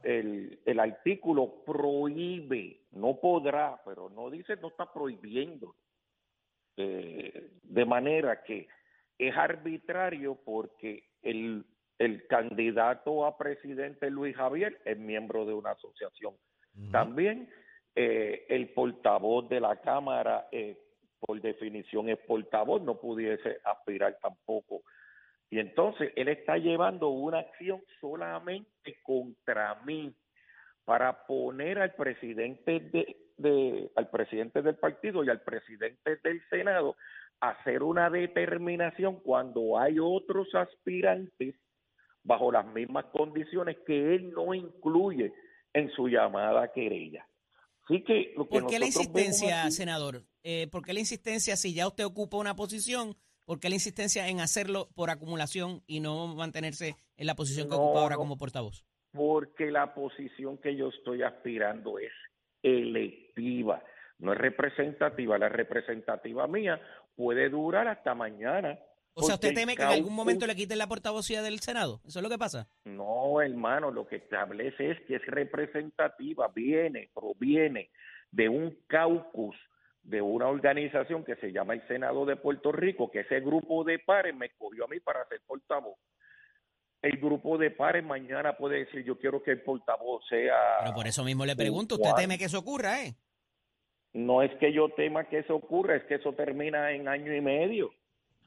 el, 0.03 0.59
el, 0.65 0.81
artículo 0.81 1.63
prohíbe, 1.65 2.81
no 2.93 3.21
podrá, 3.21 3.81
pero 3.85 4.11
no 4.11 4.31
dice, 4.31 4.57
no 4.57 4.69
está 4.69 4.93
prohibiendo. 4.93 5.75
Eh, 6.77 7.51
de 7.63 7.85
manera 7.85 8.43
que 8.43 8.69
es 9.19 9.37
arbitrario 9.37 10.39
porque 10.45 11.05
el 11.23 11.65
el 12.01 12.27
candidato 12.29 13.27
a 13.27 13.37
presidente 13.37 14.11
Luis 14.11 14.35
Javier 14.35 14.81
es 14.87 14.99
miembro 14.99 15.45
de 15.45 15.53
una 15.53 15.73
asociación. 15.73 16.35
También 16.91 17.51
eh, 17.95 18.47
el 18.49 18.69
portavoz 18.71 19.49
de 19.49 19.61
la 19.61 19.81
Cámara, 19.81 20.49
eh, 20.53 20.79
por 21.19 21.41
definición 21.41 22.09
es 22.09 22.19
portavoz, 22.19 22.83
no 22.83 22.99
pudiese 23.01 23.59
aspirar 23.65 24.19
tampoco. 24.23 24.83
Y 25.51 25.59
entonces 25.59 26.13
él 26.15 26.29
está 26.29 26.57
llevando 26.57 27.09
una 27.09 27.41
acción 27.41 27.83
solamente 28.01 28.99
contra 29.03 29.75
mí 29.85 30.15
para 30.85 31.27
poner 31.27 31.79
al 31.79 31.95
presidente 31.95 32.81
de, 33.37 33.91
al 33.97 34.09
presidente 34.11 34.63
del 34.63 34.77
partido 34.77 35.25
y 35.25 35.29
al 35.29 35.41
presidente 35.43 36.17
del 36.23 36.41
Senado 36.49 36.97
a 37.41 37.51
hacer 37.51 37.83
una 37.83 38.11
determinación 38.11 39.21
cuando 39.21 39.79
hay 39.79 39.99
otros 39.99 40.55
aspirantes 40.55 41.55
bajo 42.23 42.53
las 42.53 42.67
mismas 42.67 43.07
condiciones 43.07 43.79
que 43.87 44.15
él 44.15 44.31
no 44.31 44.55
incluye 44.55 45.33
en 45.73 45.91
su 45.91 46.09
llamada 46.09 46.73
querella. 46.73 47.27
Así 47.91 48.05
que 48.05 48.33
lo 48.37 48.49
que 48.49 48.61
¿Por 48.61 48.71
qué 48.71 48.79
la 48.79 48.87
insistencia, 48.87 49.69
senador? 49.71 50.23
Eh, 50.45 50.69
¿Por 50.71 50.85
qué 50.85 50.93
la 50.93 51.01
insistencia 51.01 51.57
si 51.57 51.75
ya 51.75 51.89
usted 51.89 52.05
ocupa 52.05 52.37
una 52.37 52.55
posición? 52.55 53.17
¿Por 53.45 53.59
qué 53.59 53.69
la 53.69 53.75
insistencia 53.75 54.29
en 54.29 54.39
hacerlo 54.39 54.89
por 54.95 55.11
acumulación 55.11 55.83
y 55.89 55.99
no 55.99 56.37
mantenerse 56.37 56.95
en 57.17 57.27
la 57.27 57.35
posición 57.35 57.69
que 57.69 57.75
ocupa 57.75 58.01
ahora 58.01 58.17
como 58.17 58.39
portavoz? 58.39 58.85
Porque 59.11 59.73
la 59.73 59.93
posición 59.93 60.59
que 60.59 60.77
yo 60.77 60.91
estoy 60.91 61.23
aspirando 61.25 61.99
es 61.99 62.13
electiva, 62.63 63.83
no 64.21 64.33
es 64.35 64.39
representativa. 64.39 65.37
La 65.37 65.49
representativa 65.49 66.47
mía 66.47 66.81
puede 67.17 67.49
durar 67.49 67.89
hasta 67.89 68.15
mañana 68.15 68.79
o 69.15 69.23
sea, 69.23 69.35
¿usted 69.35 69.55
teme 69.55 69.77
que 69.77 69.83
en 69.83 69.89
algún 69.89 70.15
momento 70.15 70.47
le 70.47 70.55
quiten 70.55 70.79
la 70.79 70.87
portavocía 70.87 71.43
del 71.43 71.61
Senado? 71.61 72.01
¿Eso 72.07 72.19
es 72.19 72.23
lo 72.23 72.31
que 72.31 72.39
pasa? 72.39 72.69
No, 72.85 73.41
hermano, 73.41 73.91
lo 73.91 74.07
que 74.07 74.17
establece 74.17 74.93
es 74.93 75.01
que 75.07 75.17
es 75.17 75.27
representativa, 75.27 76.49
viene, 76.49 77.11
proviene 77.15 77.91
de 78.31 78.49
un 78.49 78.79
caucus 78.87 79.57
de 80.03 80.23
una 80.23 80.49
organización 80.49 81.25
que 81.25 81.37
se 81.37 81.53
llama 81.53 81.75
el 81.75 81.87
Senado 81.87 82.25
de 82.25 82.37
Puerto 82.37 82.73
Rico, 82.73 83.11
que 83.11 83.21
ese 83.21 83.41
grupo 83.41 83.85
de 83.85 83.99
pares 83.99 84.35
me 84.35 84.51
cogió 84.51 84.85
a 84.85 84.89
mí 84.89 85.01
para 85.01 85.27
ser 85.29 85.41
portavoz. 85.47 85.99
El 87.03 87.19
grupo 87.19 87.59
de 87.59 87.71
pares 87.71 88.05
mañana 88.05 88.57
puede 88.57 88.85
decir, 88.85 89.05
yo 89.05 89.19
quiero 89.19 89.43
que 89.43 89.53
el 89.53 89.63
portavoz 89.63 90.23
sea... 90.29 90.55
Pero 90.81 90.95
por 90.95 91.07
eso 91.07 91.25
mismo 91.25 91.47
le 91.47 91.57
pregunto, 91.57 91.95
¿usted 91.97 92.11
teme 92.17 92.39
que 92.39 92.45
eso 92.45 92.59
ocurra, 92.59 93.05
eh? 93.05 93.15
No 94.13 94.43
es 94.43 94.53
que 94.59 94.73
yo 94.73 94.89
tema 94.91 95.25
que 95.29 95.39
eso 95.39 95.55
ocurra, 95.55 95.97
es 95.97 96.05
que 96.05 96.17
eso 96.17 96.33
termina 96.35 96.93
en 96.93 97.09
año 97.09 97.35
y 97.35 97.41
medio. 97.41 97.91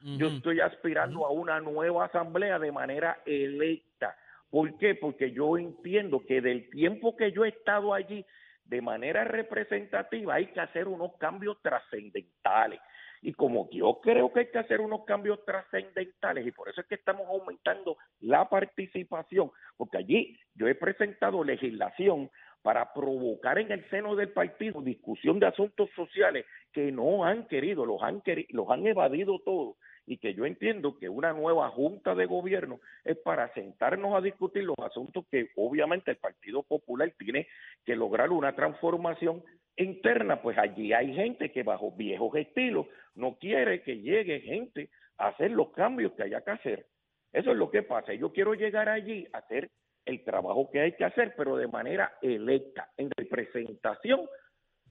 Yo 0.04 0.28
estoy 0.28 0.60
aspirando 0.60 1.24
a 1.24 1.30
una 1.30 1.60
nueva 1.60 2.04
asamblea 2.04 2.58
de 2.58 2.70
manera 2.70 3.22
electa. 3.24 4.14
¿Por 4.50 4.76
qué? 4.76 4.94
Porque 4.94 5.32
yo 5.32 5.56
entiendo 5.56 6.22
que 6.26 6.42
del 6.42 6.68
tiempo 6.68 7.16
que 7.16 7.32
yo 7.32 7.46
he 7.46 7.48
estado 7.48 7.94
allí 7.94 8.24
de 8.66 8.82
manera 8.82 9.24
representativa 9.24 10.34
hay 10.34 10.46
que 10.48 10.60
hacer 10.60 10.88
unos 10.88 11.16
cambios 11.16 11.56
trascendentales. 11.62 12.80
Y 13.22 13.32
como 13.32 13.70
yo 13.70 13.98
creo 14.02 14.30
que 14.30 14.40
hay 14.40 14.50
que 14.50 14.58
hacer 14.58 14.82
unos 14.82 15.06
cambios 15.06 15.42
trascendentales, 15.46 16.46
y 16.46 16.52
por 16.52 16.68
eso 16.68 16.82
es 16.82 16.86
que 16.86 16.96
estamos 16.96 17.26
aumentando 17.26 17.96
la 18.20 18.46
participación, 18.46 19.50
porque 19.78 19.96
allí 19.96 20.38
yo 20.54 20.68
he 20.68 20.74
presentado 20.74 21.42
legislación 21.42 22.30
para 22.64 22.94
provocar 22.94 23.58
en 23.58 23.70
el 23.70 23.86
seno 23.90 24.16
del 24.16 24.30
partido 24.30 24.80
discusión 24.80 25.38
de 25.38 25.44
asuntos 25.44 25.90
sociales 25.94 26.46
que 26.72 26.90
no 26.90 27.22
han 27.22 27.46
querido, 27.46 27.84
los 27.84 28.02
han, 28.02 28.22
los 28.48 28.70
han 28.70 28.86
evadido 28.86 29.38
todos 29.40 29.76
y 30.06 30.16
que 30.16 30.32
yo 30.32 30.46
entiendo 30.46 30.96
que 30.96 31.10
una 31.10 31.34
nueva 31.34 31.68
junta 31.68 32.14
de 32.14 32.24
gobierno 32.24 32.80
es 33.04 33.18
para 33.18 33.52
sentarnos 33.52 34.14
a 34.14 34.22
discutir 34.22 34.64
los 34.64 34.78
asuntos 34.78 35.26
que 35.30 35.50
obviamente 35.56 36.12
el 36.12 36.16
Partido 36.16 36.62
Popular 36.62 37.12
tiene 37.18 37.48
que 37.84 37.96
lograr 37.96 38.30
una 38.30 38.56
transformación 38.56 39.44
interna, 39.76 40.40
pues 40.40 40.56
allí 40.56 40.94
hay 40.94 41.12
gente 41.12 41.52
que 41.52 41.64
bajo 41.64 41.92
viejos 41.92 42.34
estilos 42.34 42.86
no 43.14 43.36
quiere 43.36 43.82
que 43.82 43.98
llegue 43.98 44.40
gente 44.40 44.88
a 45.18 45.28
hacer 45.28 45.50
los 45.50 45.68
cambios 45.72 46.12
que 46.12 46.22
haya 46.22 46.40
que 46.40 46.50
hacer. 46.52 46.86
Eso 47.30 47.50
es 47.50 47.58
lo 47.58 47.70
que 47.70 47.82
pasa. 47.82 48.14
Yo 48.14 48.32
quiero 48.32 48.54
llegar 48.54 48.88
allí 48.88 49.26
a 49.34 49.38
hacer 49.38 49.68
el 50.04 50.22
trabajo 50.24 50.70
que 50.70 50.80
hay 50.80 50.92
que 50.92 51.04
hacer, 51.04 51.34
pero 51.36 51.56
de 51.56 51.68
manera 51.68 52.18
electa, 52.22 52.90
en 52.96 53.10
representación 53.16 54.20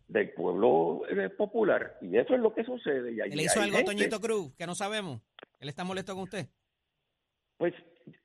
del 0.08 0.32
pueblo 0.34 1.02
eh, 1.10 1.30
popular. 1.30 1.98
Y 2.02 2.18
eso 2.18 2.34
es 2.36 2.40
lo 2.40 2.54
que 2.54 2.64
sucede. 2.64 3.12
Y 3.12 3.36
¿Le 3.36 3.44
hizo 3.44 3.62
algo 3.62 3.84
Toñito 3.84 4.20
Cruz 4.20 4.54
que 4.56 4.66
no 4.66 4.76
sabemos? 4.76 5.22
¿Él 5.60 5.70
está 5.70 5.84
molesto 5.84 6.14
con 6.14 6.24
usted? 6.24 6.48
Pues 7.58 7.74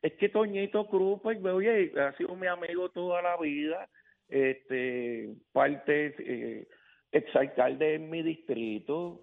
es 0.02 0.12
que 0.14 0.28
Toñito 0.28 0.88
Cruz, 0.88 1.20
pues, 1.22 1.42
oye, 1.44 1.92
ha 2.00 2.16
sido 2.16 2.34
mi 2.34 2.46
amigo 2.46 2.90
toda 2.90 3.22
la 3.22 3.36
vida, 3.36 3.88
este, 4.28 5.34
parte, 5.52 6.14
eh, 6.18 6.68
exalcalde 7.12 7.94
en 7.94 8.10
mi 8.10 8.22
distrito, 8.22 9.22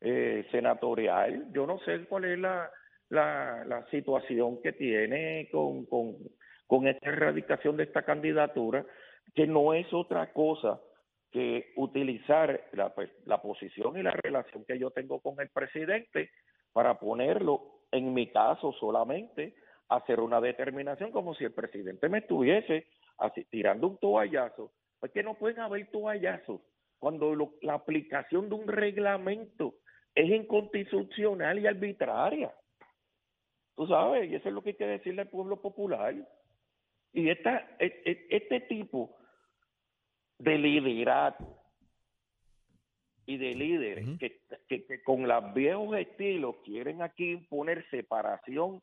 eh, 0.00 0.46
senatorial. 0.52 1.48
Yo 1.52 1.66
no 1.66 1.78
sé 1.80 2.04
cuál 2.04 2.26
es 2.26 2.38
la, 2.38 2.70
la, 3.08 3.64
la 3.66 3.86
situación 3.90 4.60
que 4.62 4.72
tiene 4.72 5.48
con, 5.50 5.86
con, 5.86 6.16
con 6.66 6.86
esta 6.88 7.08
erradicación 7.08 7.76
de 7.76 7.84
esta 7.84 8.02
candidatura, 8.02 8.84
que 9.34 9.46
no 9.46 9.74
es 9.74 9.92
otra 9.92 10.32
cosa 10.32 10.80
que 11.30 11.72
utilizar 11.76 12.68
la, 12.72 12.94
pues, 12.94 13.10
la 13.24 13.42
posición 13.42 13.98
y 13.98 14.02
la 14.02 14.12
relación 14.12 14.64
que 14.64 14.78
yo 14.78 14.90
tengo 14.90 15.20
con 15.20 15.40
el 15.40 15.50
presidente 15.50 16.30
para 16.72 16.98
ponerlo, 16.98 17.82
en 17.90 18.14
mi 18.14 18.30
caso 18.30 18.72
solamente, 18.72 19.54
hacer 19.88 20.20
una 20.20 20.40
determinación 20.40 21.10
como 21.10 21.34
si 21.34 21.44
el 21.44 21.52
presidente 21.52 22.08
me 22.08 22.18
estuviese 22.18 22.86
tirando 23.50 23.88
un 23.88 23.98
toallazo. 23.98 24.72
Pues 24.98 25.12
que 25.12 25.22
no 25.22 25.34
pueden 25.34 25.60
haber 25.60 25.90
toallazos 25.90 26.60
cuando 26.98 27.34
la 27.62 27.74
aplicación 27.74 28.48
de 28.48 28.54
un 28.54 28.66
reglamento 28.66 29.74
es 30.14 30.28
inconstitucional 30.30 31.58
y 31.58 31.66
arbitraria. 31.66 32.52
Tú 33.74 33.86
sabes, 33.86 34.30
y 34.30 34.34
eso 34.34 34.48
es 34.48 34.54
lo 34.54 34.62
que 34.62 34.70
hay 34.70 34.76
que 34.76 34.86
decirle 34.86 35.22
al 35.22 35.28
pueblo 35.28 35.60
popular. 35.60 36.14
Y 37.16 37.30
esta, 37.30 37.66
e, 37.78 37.86
e, 38.04 38.26
este 38.28 38.60
tipo 38.60 39.16
de 40.38 40.58
liderato 40.58 41.46
y 43.24 43.38
de 43.38 43.54
líderes 43.54 44.06
que, 44.18 44.42
que, 44.68 45.02
con 45.02 45.26
los 45.26 45.54
viejos 45.54 45.96
estilos 45.96 46.56
quieren 46.62 47.00
aquí 47.00 47.30
imponer 47.30 47.88
separación 47.88 48.82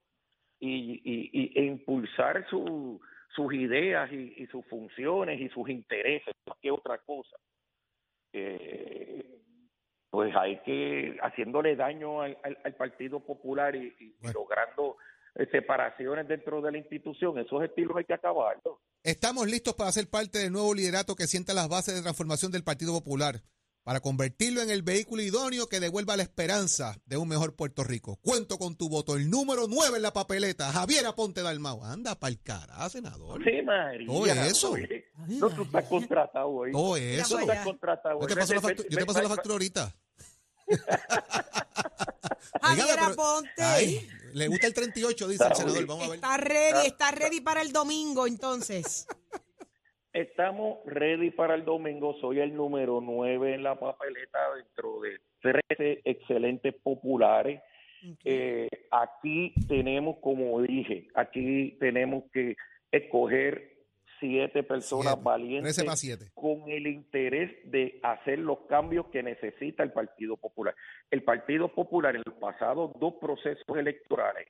y, 0.60 1.00
y, 1.06 1.60
e 1.60 1.64
impulsar 1.64 2.50
su, 2.50 3.00
sus 3.36 3.54
ideas 3.54 4.12
y, 4.12 4.48
sus 4.48 4.66
funciones 4.66 5.40
y 5.40 5.50
sus 5.50 5.70
intereses, 5.70 6.34
más 6.48 6.58
que 6.60 6.72
otra 6.72 6.98
cosa. 6.98 7.38
Eh, 8.34 9.24
pues 10.10 10.36
hay 10.36 10.58
que 10.62 11.20
haciéndole 11.22 11.76
daño 11.76 12.24
al, 12.24 12.36
al, 12.44 12.74
Partido 12.74 13.20
Popular 13.20 13.76
y, 13.76 14.16
logrando 14.34 14.98
separaciones 15.52 16.28
dentro 16.28 16.62
de 16.62 16.72
la 16.72 16.78
institución, 16.78 17.38
esos 17.40 17.64
estilos 17.64 17.98
hay 17.98 18.06
que 18.06 18.14
acabarlos. 18.14 18.78
Estamos 19.04 19.48
listos 19.48 19.74
para 19.74 19.92
ser 19.92 20.10
parte 20.10 20.40
del 20.40 20.52
nuevo 20.52 20.74
liderato 20.74 21.16
que 21.16 21.28
sienta 21.28 21.54
las 21.54 21.70
bases 21.70 21.96
de 21.96 22.02
transformación 22.02 22.52
del 22.52 22.64
Partido 22.64 22.94
Popular, 22.94 23.42
para 23.84 24.00
convertirlo 24.00 24.62
en 24.62 24.70
el 24.70 24.82
vehículo 24.82 25.22
idóneo 25.22 25.68
que 25.68 25.80
devuelva 25.80 26.16
la 26.16 26.24
esperanza 26.24 26.96
de 27.06 27.18
un 27.18 27.28
mejor 27.28 27.56
Puerto 27.56 27.84
Rico. 27.84 28.18
Cuento 28.22 28.58
con 28.58 28.78
tu 28.78 28.90
voto, 28.90 29.16
el 29.16 29.30
número 29.30 29.68
9 29.68 29.98
en 29.98 30.02
la 30.02 30.14
papeleta, 30.14 30.72
Javier 30.72 31.06
Aponte 31.06 31.42
Dalmau. 31.42 31.84
Anda 31.84 32.16
pa'l 32.16 32.40
cara, 32.42 32.88
senador. 32.90 33.44
Sí, 33.44 33.62
María. 33.62 34.08
Todo 34.08 34.26
eso. 34.26 34.76
no, 35.28 35.50
tú 35.50 35.64
estás 35.64 35.86
contratado 35.86 36.48
hoy. 36.48 36.72
Todo 36.72 36.96
eso. 36.96 37.38
¿Qué 37.38 37.46
te 37.46 39.06
pasa 39.06 39.22
la, 39.22 39.30
factura 39.30 39.54
ahorita? 39.56 39.94
Javier 42.62 43.00
Aponte. 43.00 44.08
le 44.34 44.48
gusta 44.48 44.68
el 44.68 44.74
38, 44.74 45.28
dice 45.28 45.46
el 45.48 45.56
senador. 45.56 45.86
Vamos 45.86 46.06
a 46.06 46.10
ver. 46.10 46.16
Está 46.16 46.38
ready, 46.38 46.88
está 46.88 47.12
ready 47.12 47.42
para 47.42 47.62
el 47.62 47.72
domingo, 47.72 48.28
entonces. 48.28 49.08
Estamos 50.14 50.78
ready 50.86 51.32
para 51.32 51.56
el 51.56 51.66
domingo. 51.66 52.16
Soy 52.22 52.40
el 52.40 52.56
número 52.56 53.02
9 53.02 53.56
en 53.56 53.64
la 53.64 53.80
papeleta 53.80 54.40
dentro 54.56 55.02
de 55.02 55.20
13 55.42 56.02
excelentes 56.06 56.76
populares. 56.84 57.62
Ok. 58.12 58.20
Eh, 58.26 58.70
aquí 58.92 59.54
tenemos, 59.68 60.18
como 60.22 60.62
dije, 60.62 61.08
aquí 61.16 61.78
tenemos 61.80 62.26
que 62.32 62.56
escoger 62.92 63.73
siete 64.24 64.64
personas 64.64 65.16
Siete. 65.16 65.22
valientes 65.24 65.76
13 65.76 65.86
para 65.86 65.96
7. 65.98 66.32
con 66.34 66.70
el 66.70 66.88
interés 66.88 67.52
de 67.66 68.00
hacer 68.04 68.40
los 68.40 68.60
cambios 68.70 69.08
que 69.08 69.22
necesita 69.22 69.84
el 69.84 69.92
Partido 69.92 70.38
Popular. 70.38 70.74
El 71.12 71.24
Partido 71.24 71.68
Popular 71.68 72.16
en 72.16 72.24
los 72.26 72.36
pasados 72.36 72.92
dos 73.02 73.16
procesos 73.20 73.78
electorales 73.78 74.48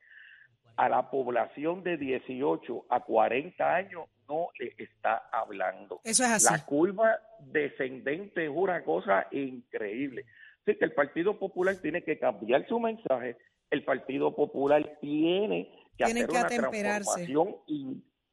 a 0.75 0.89
la 0.89 1.09
población 1.09 1.83
de 1.83 1.97
18 1.97 2.85
a 2.89 2.99
40 2.99 3.75
años 3.75 4.05
no 4.27 4.47
le 4.59 4.73
está 4.77 5.29
hablando. 5.31 6.01
Eso 6.03 6.23
es 6.23 6.29
así. 6.29 6.53
La 6.53 6.65
curva 6.65 7.19
descendente 7.39 8.45
es 8.45 8.51
una 8.53 8.83
cosa 8.83 9.27
increíble. 9.31 10.25
Así 10.61 10.77
que 10.77 10.85
el 10.85 10.93
Partido 10.93 11.37
Popular 11.37 11.75
tiene 11.81 12.03
que 12.03 12.17
cambiar 12.17 12.67
su 12.67 12.79
mensaje. 12.79 13.37
El 13.69 13.83
Partido 13.83 14.35
Popular 14.35 14.97
tiene 15.01 15.69
que 15.97 16.05
Tiene 16.05 16.21
hacer 16.21 16.29
que 16.29 16.37
una 16.37 16.47
transformación 16.47 17.55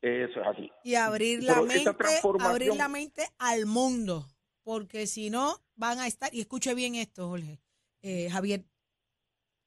eso 0.03 0.41
es 0.41 0.47
así. 0.47 0.71
y 0.85 0.95
abrir 0.95 1.43
la 1.43 1.55
Pero 1.55 1.67
mente, 1.67 1.93
transformación- 1.95 2.51
abrir 2.51 2.75
la 2.75 2.89
mente 2.89 3.23
al 3.39 3.67
mundo, 3.67 4.27
porque 4.63 5.07
si 5.07 5.31
no 5.31 5.57
van 5.75 5.99
a 5.99 6.07
estar, 6.07 6.35
y 6.35 6.41
escuche 6.41 6.75
bien 6.75 6.95
esto, 6.95 7.29
Jorge, 7.29 7.61
eh, 8.03 8.29
Javier, 8.31 8.65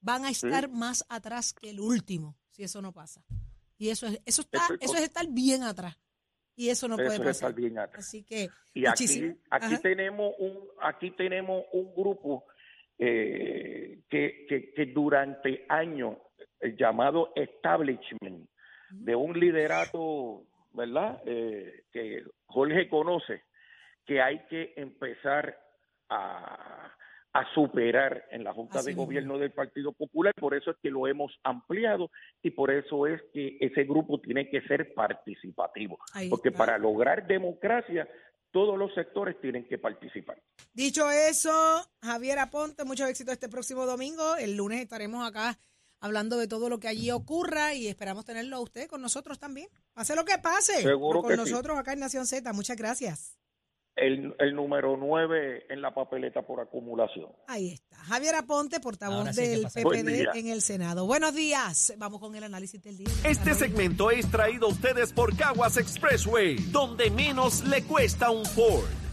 van 0.00 0.24
a 0.24 0.30
estar 0.30 0.68
más 0.68 1.04
atrás 1.08 1.52
que 1.52 1.70
el 1.70 1.80
último, 1.80 2.36
si 2.50 2.62
eso 2.64 2.82
no 2.82 2.92
pasa. 2.92 3.24
Y 3.78 3.88
eso 3.90 4.06
es, 4.06 4.20
eso 4.24 4.42
está, 4.42 4.58
Eso 4.64 4.74
es 4.74 4.82
eso 4.82 4.94
es 4.96 5.02
estar 5.02 5.26
bien 5.28 5.62
atrás. 5.62 5.96
Y 6.56 6.68
eso 6.68 6.86
no 6.86 6.94
puede 6.96 7.08
es 7.14 7.18
pasar. 7.18 7.30
estar 7.32 7.54
bien 7.54 7.78
atrás. 7.78 8.06
Así 8.06 8.22
que, 8.22 8.48
Y 8.74 8.86
aquí, 8.86 9.04
aquí 9.50 9.76
tenemos 9.78 10.34
un, 10.38 10.68
aquí 10.80 11.10
tenemos 11.12 11.64
un 11.72 11.92
grupo 11.94 12.44
eh, 12.98 14.02
que, 14.08 14.46
que, 14.48 14.72
que 14.72 14.86
durante 14.86 15.66
años, 15.68 16.16
el 16.60 16.76
llamado 16.76 17.32
establishment, 17.34 18.48
de 19.02 19.14
un 19.16 19.38
liderato, 19.38 20.44
¿verdad? 20.72 21.20
Eh, 21.26 21.84
que 21.92 22.22
Jorge 22.46 22.88
conoce, 22.88 23.42
que 24.06 24.20
hay 24.20 24.44
que 24.46 24.72
empezar 24.76 25.58
a, 26.08 26.92
a 27.32 27.54
superar 27.54 28.24
en 28.30 28.44
la 28.44 28.52
Junta 28.52 28.78
Así 28.78 28.90
de. 28.90 28.94
Gobierno 28.94 29.38
del 29.38 29.50
Partido 29.52 29.92
Popular, 29.92 30.32
por 30.34 30.54
eso 30.54 30.70
es 30.70 30.76
que 30.82 30.90
lo 30.90 31.06
hemos 31.06 31.32
ampliado 31.42 32.10
y 32.42 32.50
por 32.50 32.70
eso 32.70 33.06
es 33.06 33.20
que 33.32 33.56
ese 33.60 33.84
grupo 33.84 34.20
tiene 34.20 34.48
que 34.48 34.60
ser 34.62 34.94
participativo, 34.94 35.98
Ahí 36.12 36.28
porque 36.30 36.50
está. 36.50 36.58
para 36.58 36.78
lograr 36.78 37.26
democracia 37.26 38.08
todos 38.52 38.78
los 38.78 38.94
sectores 38.94 39.40
tienen 39.40 39.66
que 39.66 39.78
participar. 39.78 40.40
Dicho 40.72 41.10
eso, 41.10 41.50
Javier 42.00 42.38
Aponte, 42.38 42.84
mucho 42.84 43.04
éxito 43.04 43.32
este 43.32 43.48
próximo 43.48 43.84
domingo. 43.84 44.36
El 44.36 44.56
lunes 44.56 44.80
estaremos 44.80 45.26
acá 45.28 45.58
hablando 46.04 46.36
de 46.36 46.46
todo 46.46 46.68
lo 46.68 46.78
que 46.78 46.88
allí 46.88 47.10
ocurra 47.10 47.72
y 47.72 47.88
esperamos 47.88 48.26
tenerlo 48.26 48.56
a 48.56 48.60
usted 48.60 48.88
con 48.88 49.00
nosotros 49.00 49.38
también. 49.38 49.68
Pase 49.94 50.14
lo 50.14 50.24
que 50.26 50.36
pase. 50.38 50.82
Seguro 50.82 51.22
con 51.22 51.30
que 51.30 51.36
sí. 51.36 51.50
nosotros 51.50 51.78
acá 51.78 51.94
en 51.94 52.00
Nación 52.00 52.26
Z. 52.26 52.52
Muchas 52.52 52.76
gracias. 52.76 53.38
El, 53.96 54.34
el 54.38 54.54
número 54.54 54.96
9 54.98 55.66
en 55.70 55.80
la 55.80 55.94
papeleta 55.94 56.42
por 56.42 56.60
acumulación. 56.60 57.30
Ahí 57.46 57.70
está. 57.70 57.96
Javier 57.96 58.34
Aponte, 58.34 58.80
portavoz 58.80 59.34
sí 59.34 59.46
del 59.46 59.62
PPD 59.62 60.36
en 60.36 60.48
el 60.48 60.60
Senado. 60.60 61.06
Buenos 61.06 61.34
días. 61.34 61.94
Vamos 61.96 62.20
con 62.20 62.34
el 62.34 62.44
análisis 62.44 62.82
del 62.82 62.98
día. 62.98 63.08
Este 63.24 63.54
segmento 63.54 64.10
es 64.10 64.30
traído 64.30 64.66
a 64.66 64.70
ustedes 64.70 65.12
por 65.12 65.34
Caguas 65.36 65.78
Expressway, 65.78 66.56
donde 66.70 67.10
menos 67.10 67.64
le 67.64 67.82
cuesta 67.84 68.30
un 68.30 68.44
Ford. 68.44 69.03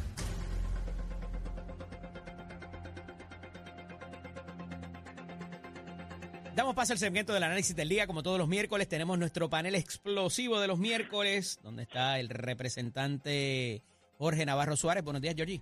Damos 6.62 6.76
paso 6.76 6.94
al 6.94 7.00
segmento 7.00 7.34
del 7.34 7.42
análisis 7.42 7.76
del 7.76 7.90
día. 7.90 8.06
Como 8.06 8.22
todos 8.22 8.38
los 8.38 8.48
miércoles, 8.48 8.88
tenemos 8.88 9.18
nuestro 9.18 9.50
panel 9.50 9.74
explosivo 9.74 10.60
de 10.60 10.68
los 10.68 10.78
miércoles, 10.78 11.60
donde 11.64 11.82
está 11.82 12.20
el 12.20 12.30
representante 12.30 13.82
Jorge 14.20 14.46
Navarro 14.46 14.78
Suárez. 14.78 15.04
Buenos 15.04 15.24
días, 15.24 15.34
Georgie. 15.36 15.60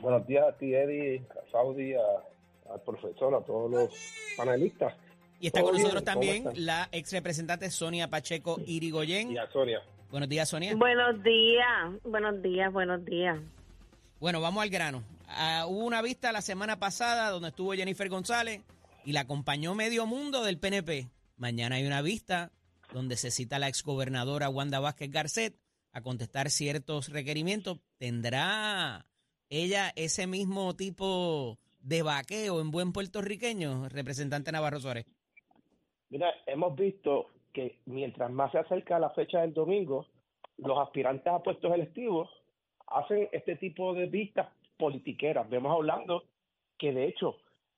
Buenos 0.00 0.26
días 0.26 0.44
a 0.48 0.56
ti, 0.58 0.74
Eddie, 0.74 1.24
a 1.30 1.52
Saudi, 1.52 1.94
a- 1.94 2.00
al 2.74 2.80
profesor, 2.80 3.32
a 3.32 3.42
todos 3.46 3.70
los 3.70 3.90
panelistas 4.36 4.92
Y 5.38 5.46
está 5.46 5.62
con 5.62 5.72
nosotros 5.74 6.02
¿cómo 6.02 6.04
también 6.04 6.48
la 6.56 6.88
ex 6.90 7.12
representante 7.12 7.70
Sonia 7.70 8.08
Pacheco 8.10 8.60
Irigoyen. 8.66 9.30
y 9.30 9.38
a 9.38 9.48
Sonia. 9.52 9.82
Buenos 10.10 10.28
días, 10.28 10.48
Sonia. 10.48 10.74
Buenos 10.74 11.22
días, 11.22 11.92
buenos 12.02 12.42
días, 12.42 12.72
buenos 12.72 13.04
días. 13.04 13.38
Bueno, 14.18 14.40
vamos 14.40 14.64
al 14.64 14.68
grano. 14.70 15.04
Ah, 15.28 15.66
hubo 15.68 15.84
una 15.84 16.02
vista 16.02 16.32
la 16.32 16.42
semana 16.42 16.80
pasada 16.80 17.30
donde 17.30 17.50
estuvo 17.50 17.72
Jennifer 17.74 18.08
González 18.08 18.62
y 19.04 19.12
la 19.12 19.20
acompañó 19.20 19.74
medio 19.74 20.06
mundo 20.06 20.44
del 20.44 20.58
PNP. 20.58 21.08
Mañana 21.36 21.76
hay 21.76 21.86
una 21.86 22.02
vista 22.02 22.52
donde 22.92 23.16
se 23.16 23.30
cita 23.30 23.56
a 23.56 23.58
la 23.58 23.68
exgobernadora 23.68 24.48
Wanda 24.48 24.80
Vázquez 24.80 25.10
Garcet 25.10 25.54
a 25.92 26.00
contestar 26.02 26.50
ciertos 26.50 27.08
requerimientos. 27.08 27.80
¿Tendrá 27.98 29.06
ella 29.48 29.92
ese 29.96 30.26
mismo 30.26 30.74
tipo 30.74 31.58
de 31.80 32.02
vaqueo 32.02 32.60
en 32.60 32.70
buen 32.70 32.92
puertorriqueño, 32.92 33.88
representante 33.88 34.52
Navarro 34.52 34.80
Suárez? 34.80 35.06
Mira, 36.10 36.32
hemos 36.46 36.76
visto 36.76 37.28
que 37.52 37.80
mientras 37.86 38.30
más 38.30 38.52
se 38.52 38.58
acerca 38.58 38.98
la 38.98 39.10
fecha 39.10 39.40
del 39.40 39.54
domingo, 39.54 40.06
los 40.58 40.78
aspirantes 40.78 41.32
a 41.32 41.42
puestos 41.42 41.72
electivos 41.74 42.30
hacen 42.86 43.28
este 43.32 43.56
tipo 43.56 43.94
de 43.94 44.06
vistas 44.06 44.48
politiqueras. 44.76 45.48
Vemos 45.48 45.72
hablando 45.74 46.24
que 46.78 46.92
de 46.92 47.08
hecho 47.08 47.36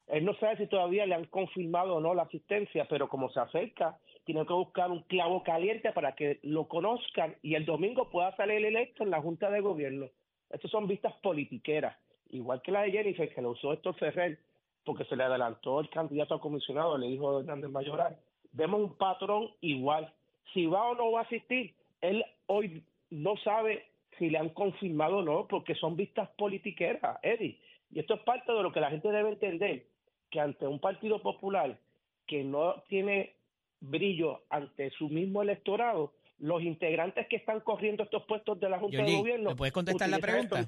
él 0.09 0.25
no 0.25 0.35
sabe 0.35 0.59
si 0.59 0.67
todavía 0.67 1.07
le 1.07 1.14
han 1.14 1.25
confirmado 1.27 1.97
o 1.97 2.01
no 2.01 2.14
la 2.14 2.23
asistencia, 2.23 2.87
pero 2.88 3.09
como 3.09 3.31
se 3.31 3.40
acerca, 3.40 3.99
tiene 4.25 4.45
que 4.47 4.53
buscar 4.53 4.90
un 4.90 5.03
clavo 5.03 5.43
caliente 5.43 5.93
para 5.93 6.14
que 6.14 6.40
lo 6.43 6.69
conozcan 6.69 7.37
y 7.43 7.55
el 7.55 7.64
domingo 7.64 8.11
pueda 8.11 8.35
salir 8.37 8.64
electo 8.64 9.03
en 9.03 9.11
la 9.11 9.21
Junta 9.21 9.51
de 9.51 9.61
Gobierno. 9.61 10.09
Estas 10.51 10.71
son 10.71 10.87
vistas 10.87 11.14
politiqueras, 11.23 11.97
igual 12.31 12.61
que 12.62 12.73
la 12.73 12.83
de 12.83 12.93
Jennifer, 12.93 13.33
que 13.33 13.43
lo 13.43 13.51
usó 13.51 13.73
Héctor 13.73 13.95
Ferrer, 13.97 14.38
porque 14.85 15.05
se 15.05 15.17
le 15.17 15.25
adelantó 15.25 15.81
el 15.81 15.88
candidato 15.88 16.35
a 16.35 16.40
comisionado, 16.40 16.99
le 16.99 17.09
dijo 17.09 17.40
Hernández 17.40 17.71
Mayoral. 17.71 18.17
Vemos 18.53 18.81
un 18.81 18.97
patrón 18.97 19.51
igual. 19.61 20.12
Si 20.53 20.67
va 20.67 20.90
o 20.90 20.95
no 20.95 21.12
va 21.12 21.21
a 21.21 21.25
asistir, 21.25 21.75
él 22.03 22.25
hoy 22.47 22.83
no 23.11 23.37
sabe 23.38 23.87
si 24.19 24.29
le 24.31 24.38
han 24.38 24.51
confirmado 24.51 25.19
o 25.19 25.23
no, 25.23 25.49
porque 25.49 25.75
son 25.75 25.97
vistas 25.97 26.29
politiqueras, 26.37 27.19
Eddie. 27.23 27.59
Y 27.90 28.01
esto 28.01 28.14
es 28.14 28.21
parte 28.21 28.53
de 28.53 28.62
lo 28.62 28.73
que 28.73 28.81
la 28.81 28.90
gente 28.90 29.11
debe 29.11 29.31
entender, 29.31 29.87
que 30.35 30.40
ante 30.40 30.66
un 30.66 30.81
partido 30.81 31.23
popular 31.23 31.79
que 32.27 32.42
no 32.42 32.83
tiene 32.88 33.37
brillo 33.81 34.42
ante 34.51 34.90
su 34.90 35.09
mismo 35.09 35.42
electorado, 35.42 36.12
los 36.40 36.61
integrantes 36.61 37.29
que 37.29 37.37
están 37.37 37.61
corriendo 37.61 38.03
estos 38.03 38.25
puestos 38.25 38.59
de 38.59 38.68
la 38.68 38.81
Junta 38.81 38.97
de 39.01 39.16
Gobierno... 39.16 39.51
¿me 39.51 39.57
puedes 39.57 39.73
contestar 39.73 40.09
la 40.09 40.18
pregunta? 40.18 40.59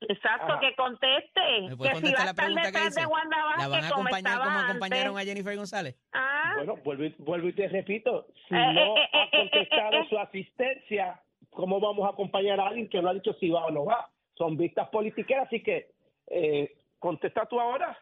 Exacto, 0.00 0.52
Ajá. 0.54 0.60
que 0.60 0.74
conteste. 0.74 1.40
¿Me 1.62 1.68
Que 1.68 1.76
puedes 1.76 1.98
si 1.98 2.02
contestar 2.02 2.18
va 2.18 2.22
a 2.22 2.24
la 2.24 2.30
estar 2.32 2.44
pregunta 2.44 2.62
que 2.62 2.66
detrás 2.66 2.88
hice? 2.88 3.00
de 3.02 3.06
Wanda 3.06 3.36
¿La 3.36 3.44
van 3.44 3.84
a 3.84 3.88
como 3.90 4.02
acompañar 4.02 4.18
estaba 4.32 4.44
como 4.44 4.58
acompañaron 4.58 5.16
a 5.16 5.20
antes. 5.20 5.28
Jennifer 5.28 5.56
González? 5.56 5.96
Ah, 6.12 6.52
Bueno, 6.56 6.76
vuelvo 6.84 7.04
y, 7.04 7.14
vuelvo 7.18 7.48
y 7.48 7.52
te 7.52 7.68
repito, 7.68 8.26
si 8.48 8.54
Eh, 8.56 8.72
no 8.74 8.96
eh, 8.96 9.08
ha 9.12 9.22
eh, 9.22 9.28
eh, 9.32 9.36
contestado 9.38 9.92
eh, 9.92 10.00
eh. 10.00 10.06
su 10.10 10.18
asistencia, 10.18 11.20
¿cómo 11.50 11.78
vamos 11.78 12.04
a 12.06 12.10
acompañar 12.10 12.58
a 12.58 12.66
alguien 12.66 12.88
que 12.88 13.00
no 13.00 13.08
ha 13.10 13.14
dicho 13.14 13.32
si 13.34 13.48
va 13.48 13.66
o 13.66 13.70
no 13.70 13.84
va? 13.84 14.10
Son 14.36 14.56
vistas 14.56 14.88
politiqueras, 14.88 15.46
así 15.46 15.62
que 15.62 15.92
eh, 16.26 16.76
contesta 16.98 17.46
tú 17.46 17.60
ahora. 17.60 17.96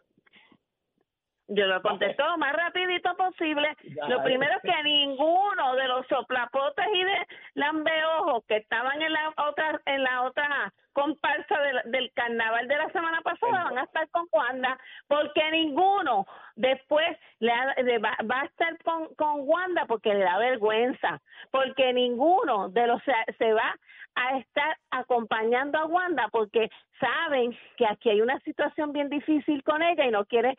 Yo 1.55 1.67
lo 1.67 1.83
contesto 1.83 2.25
lo 2.25 2.38
más 2.38 2.53
rapidito 2.53 3.15
posible. 3.17 3.77
Ya, 3.85 4.09
Lo 4.09 4.23
primero 4.23 4.53
es 4.57 4.62
que 4.62 4.83
ninguno 4.83 5.77
de 5.77 5.88
los 5.88 6.07
soplapotes 6.07 6.87
y 6.95 7.05
de 7.05 7.27
lambeojos 7.55 8.45
que 8.47 8.57
estaban 8.57 9.01
en 9.01 9.12
la 9.12 9.33
otra 9.49 9.81
en 9.87 10.03
la 10.03 10.23
otra 10.23 10.73
comparsa 10.92 11.61
del, 11.61 11.92
del 11.92 12.12
carnaval 12.12 12.68
de 12.68 12.76
la 12.76 12.88
semana 12.90 13.20
pasada 13.22 13.64
van 13.64 13.78
a 13.78 13.85
estar 13.85 14.09
con 14.11 14.26
Wanda, 14.31 14.78
porque 15.09 15.50
ninguno 15.50 16.26
después 16.57 17.16
le, 17.40 17.52
le 17.83 17.98
va, 17.98 18.16
va 18.31 18.42
a 18.42 18.44
estar 18.44 18.76
con, 18.83 19.14
con 19.14 19.48
Wanda 19.48 19.87
porque 19.87 20.14
le 20.14 20.24
da 20.24 20.38
vergüenza, 20.38 21.20
porque 21.50 21.92
ninguno 21.92 22.68
de 22.68 22.87
los 22.87 23.02
se, 23.02 23.12
se 23.38 23.52
va 23.52 23.74
a 24.14 24.38
estar 24.38 24.76
acompañando 24.90 25.78
a 25.78 25.87
Wanda 25.87 26.28
porque 26.31 26.70
saben 27.00 27.57
que 27.76 27.87
aquí 27.87 28.11
hay 28.11 28.20
una 28.20 28.38
situación 28.40 28.92
bien 28.92 29.09
difícil 29.09 29.62
con 29.64 29.83
ella 29.83 30.07
y 30.07 30.11
no 30.11 30.24
quiere 30.26 30.57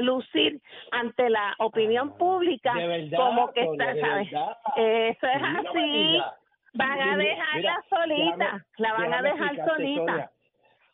lucir 0.00 0.60
ante 0.90 1.30
la 1.30 1.54
opinión 1.58 2.16
pública 2.18 2.74
De 2.74 2.86
verdad, 2.86 3.18
como 3.18 3.52
que 3.52 3.62
está. 3.62 4.20
Eso 4.76 5.26
es 5.26 5.42
así. 5.42 6.20
Van 6.74 7.00
a 7.00 7.16
dejarla 7.16 7.54
mira, 7.56 7.84
solita, 7.88 8.36
déjame- 8.36 8.64
la 8.78 8.92
van 8.92 9.14
a 9.14 9.22
dejar 9.22 9.68
solita. 9.68 10.30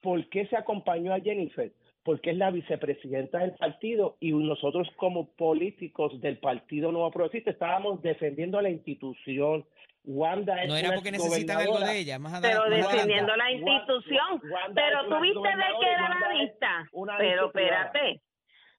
¿Por 0.00 0.28
qué 0.28 0.46
se 0.46 0.56
acompañó 0.56 1.12
a 1.14 1.20
Jennifer? 1.20 1.72
porque 2.04 2.32
es 2.32 2.37
la 2.37 2.50
vicepresidenta 2.50 3.38
del 3.38 3.52
partido 3.52 4.18
y 4.20 4.32
nosotros 4.32 4.87
como 4.96 5.26
políticos 5.37 6.20
del 6.20 6.37
Partido 6.37 6.92
Nuevo 6.92 7.10
Progresista 7.10 7.50
estábamos 7.50 8.02
defendiendo 8.02 8.58
a 8.58 8.62
la 8.62 8.68
institución. 8.68 9.64
Wanda 10.04 10.62
es 10.62 10.68
No 10.68 10.76
era 10.76 10.92
porque 10.92 11.12
necesitan 11.12 11.56
algo 11.62 11.80
de 11.80 11.98
ella, 12.00 12.18
más 12.18 12.38
pero 12.42 12.64
defendiendo 12.68 13.34
la 13.37 13.50
institución. 13.52 14.38
Wanda 14.50 14.74
pero 14.74 14.98
es 15.00 15.04
tú 15.04 15.12
una 15.14 15.20
viste 15.22 15.48
de 15.48 15.64
qué 15.80 15.90
era 15.92 16.08
la 16.10 16.84
una 16.92 17.16
Pero 17.16 17.46
espérate, 17.46 18.20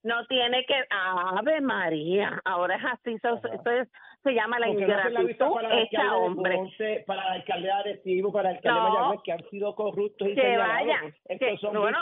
no 0.03 0.23
tiene 0.27 0.63
que. 0.67 0.75
Ave 0.91 1.61
María, 1.61 2.39
ahora 2.45 2.75
es 2.75 2.83
así. 2.85 3.15
Eso, 3.15 3.39
Ajá. 3.43 3.55
eso 3.55 3.69
es- 3.71 3.89
se 4.25 4.33
llama 4.33 4.59
la 4.59 4.67
la 4.67 4.73
ingratitud 4.73 5.53
para 5.53 5.79
hecha 5.79 6.15
hombre. 6.17 6.55
Ponce, 6.57 7.03
para 7.07 7.21
el 7.27 7.33
alcalde 7.41 7.67
de 7.67 7.71
Arecibo, 7.71 8.31
para 8.33 8.49
el 8.49 8.55
alcalde 8.57 8.79
No. 8.79 8.85
de 8.85 8.91
Mayagüez, 8.91 9.21
que 9.23 9.31
han 9.31 9.49
sido 9.49 9.75
corruptos 9.75 10.27
y 10.27 10.35
Que 10.35 10.57
vayan, 10.57 11.13
que- 11.39 11.57
son 11.59 11.73
bueno. 11.79 11.97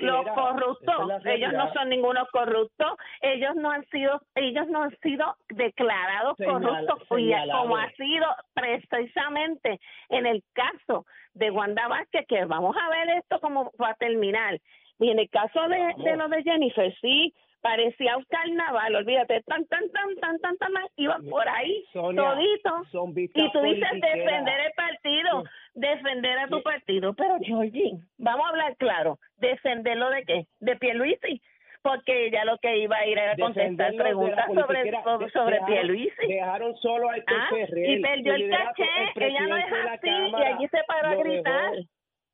Los 0.00 0.28
corruptos, 0.34 0.94
es 1.00 1.24
la 1.24 1.32
ellos 1.34 1.52
no 1.52 1.72
son 1.72 1.88
ningunos 1.90 2.28
corruptos, 2.32 2.92
ellos 3.20 3.54
no 3.56 3.70
han 3.70 3.84
sido, 3.90 4.20
ellos 4.34 4.66
no 4.68 4.82
han 4.82 4.96
sido 5.00 5.36
declarados 5.50 6.36
Señala- 6.38 6.86
corruptos 6.86 7.18
y 7.18 7.24
señalados. 7.24 7.62
como 7.62 7.76
ha 7.76 7.90
sido 7.92 8.26
precisamente 8.54 9.80
en 10.08 10.26
el 10.26 10.42
caso 10.52 11.06
de 11.34 11.50
Wanda 11.50 11.86
Vázquez, 11.88 12.26
que 12.26 12.44
vamos 12.44 12.76
a 12.76 12.88
ver 12.90 13.18
esto 13.18 13.38
cómo 13.40 13.70
va 13.80 13.90
a 13.90 13.94
terminar. 13.94 14.58
Y 14.98 15.10
en 15.10 15.18
el 15.18 15.30
caso 15.30 15.60
de, 15.68 15.94
de 16.02 16.16
lo 16.16 16.28
de 16.28 16.42
Jennifer, 16.42 16.94
sí, 17.00 17.32
parecía 17.60 18.16
un 18.16 18.24
carnaval, 18.24 18.94
olvídate, 18.94 19.42
tan, 19.42 19.66
tan, 19.66 19.90
tan, 19.90 20.14
tan, 20.16 20.38
tan, 20.40 20.56
tan, 20.56 20.70
iban 20.96 21.24
por 21.28 21.48
ahí, 21.48 21.84
Sonia, 21.92 22.22
todito. 22.22 22.84
son 22.90 23.10
Y 23.16 23.52
tú 23.52 23.60
dices 23.62 23.88
defender 23.92 24.60
el 24.66 24.72
partido, 24.76 25.44
defender 25.74 26.38
a 26.38 26.46
tu 26.48 26.56
Sí. 26.58 26.62
partido, 26.62 27.14
pero 27.14 27.36
Georgie, 27.40 27.92
vamos 28.18 28.46
a 28.46 28.48
hablar 28.50 28.76
claro, 28.76 29.18
defenderlo 29.36 30.10
de 30.10 30.24
qué, 30.24 30.46
de 30.60 30.76
Pierluisi, 30.76 31.42
porque 31.82 32.26
ella 32.26 32.44
lo 32.44 32.58
que 32.58 32.76
iba 32.78 32.96
a 32.96 33.06
ir 33.06 33.18
era 33.18 33.36
contestar 33.36 33.94
preguntas 33.94 34.46
sobre 34.46 34.90
sobre, 35.02 35.30
sobre 35.30 35.54
dejaron- 35.56 35.66
Pierluisi. 35.66 36.26
Dejaron 36.28 36.76
solo 36.76 37.08
a 37.10 37.16
Héctor 37.16 37.38
Ah, 37.40 37.48
Ferrer. 37.50 37.90
y 37.90 38.02
perdió 38.02 38.34
el 38.34 38.50
caché, 38.50 38.84
ella 39.16 39.46
no 39.46 39.56
es 39.56 39.64
así, 39.90 40.08
y 40.10 40.42
allí 40.42 40.68
se 40.68 40.78
paró 40.86 41.08
a 41.08 41.10
dejó. 41.10 41.22
gritar. 41.22 41.72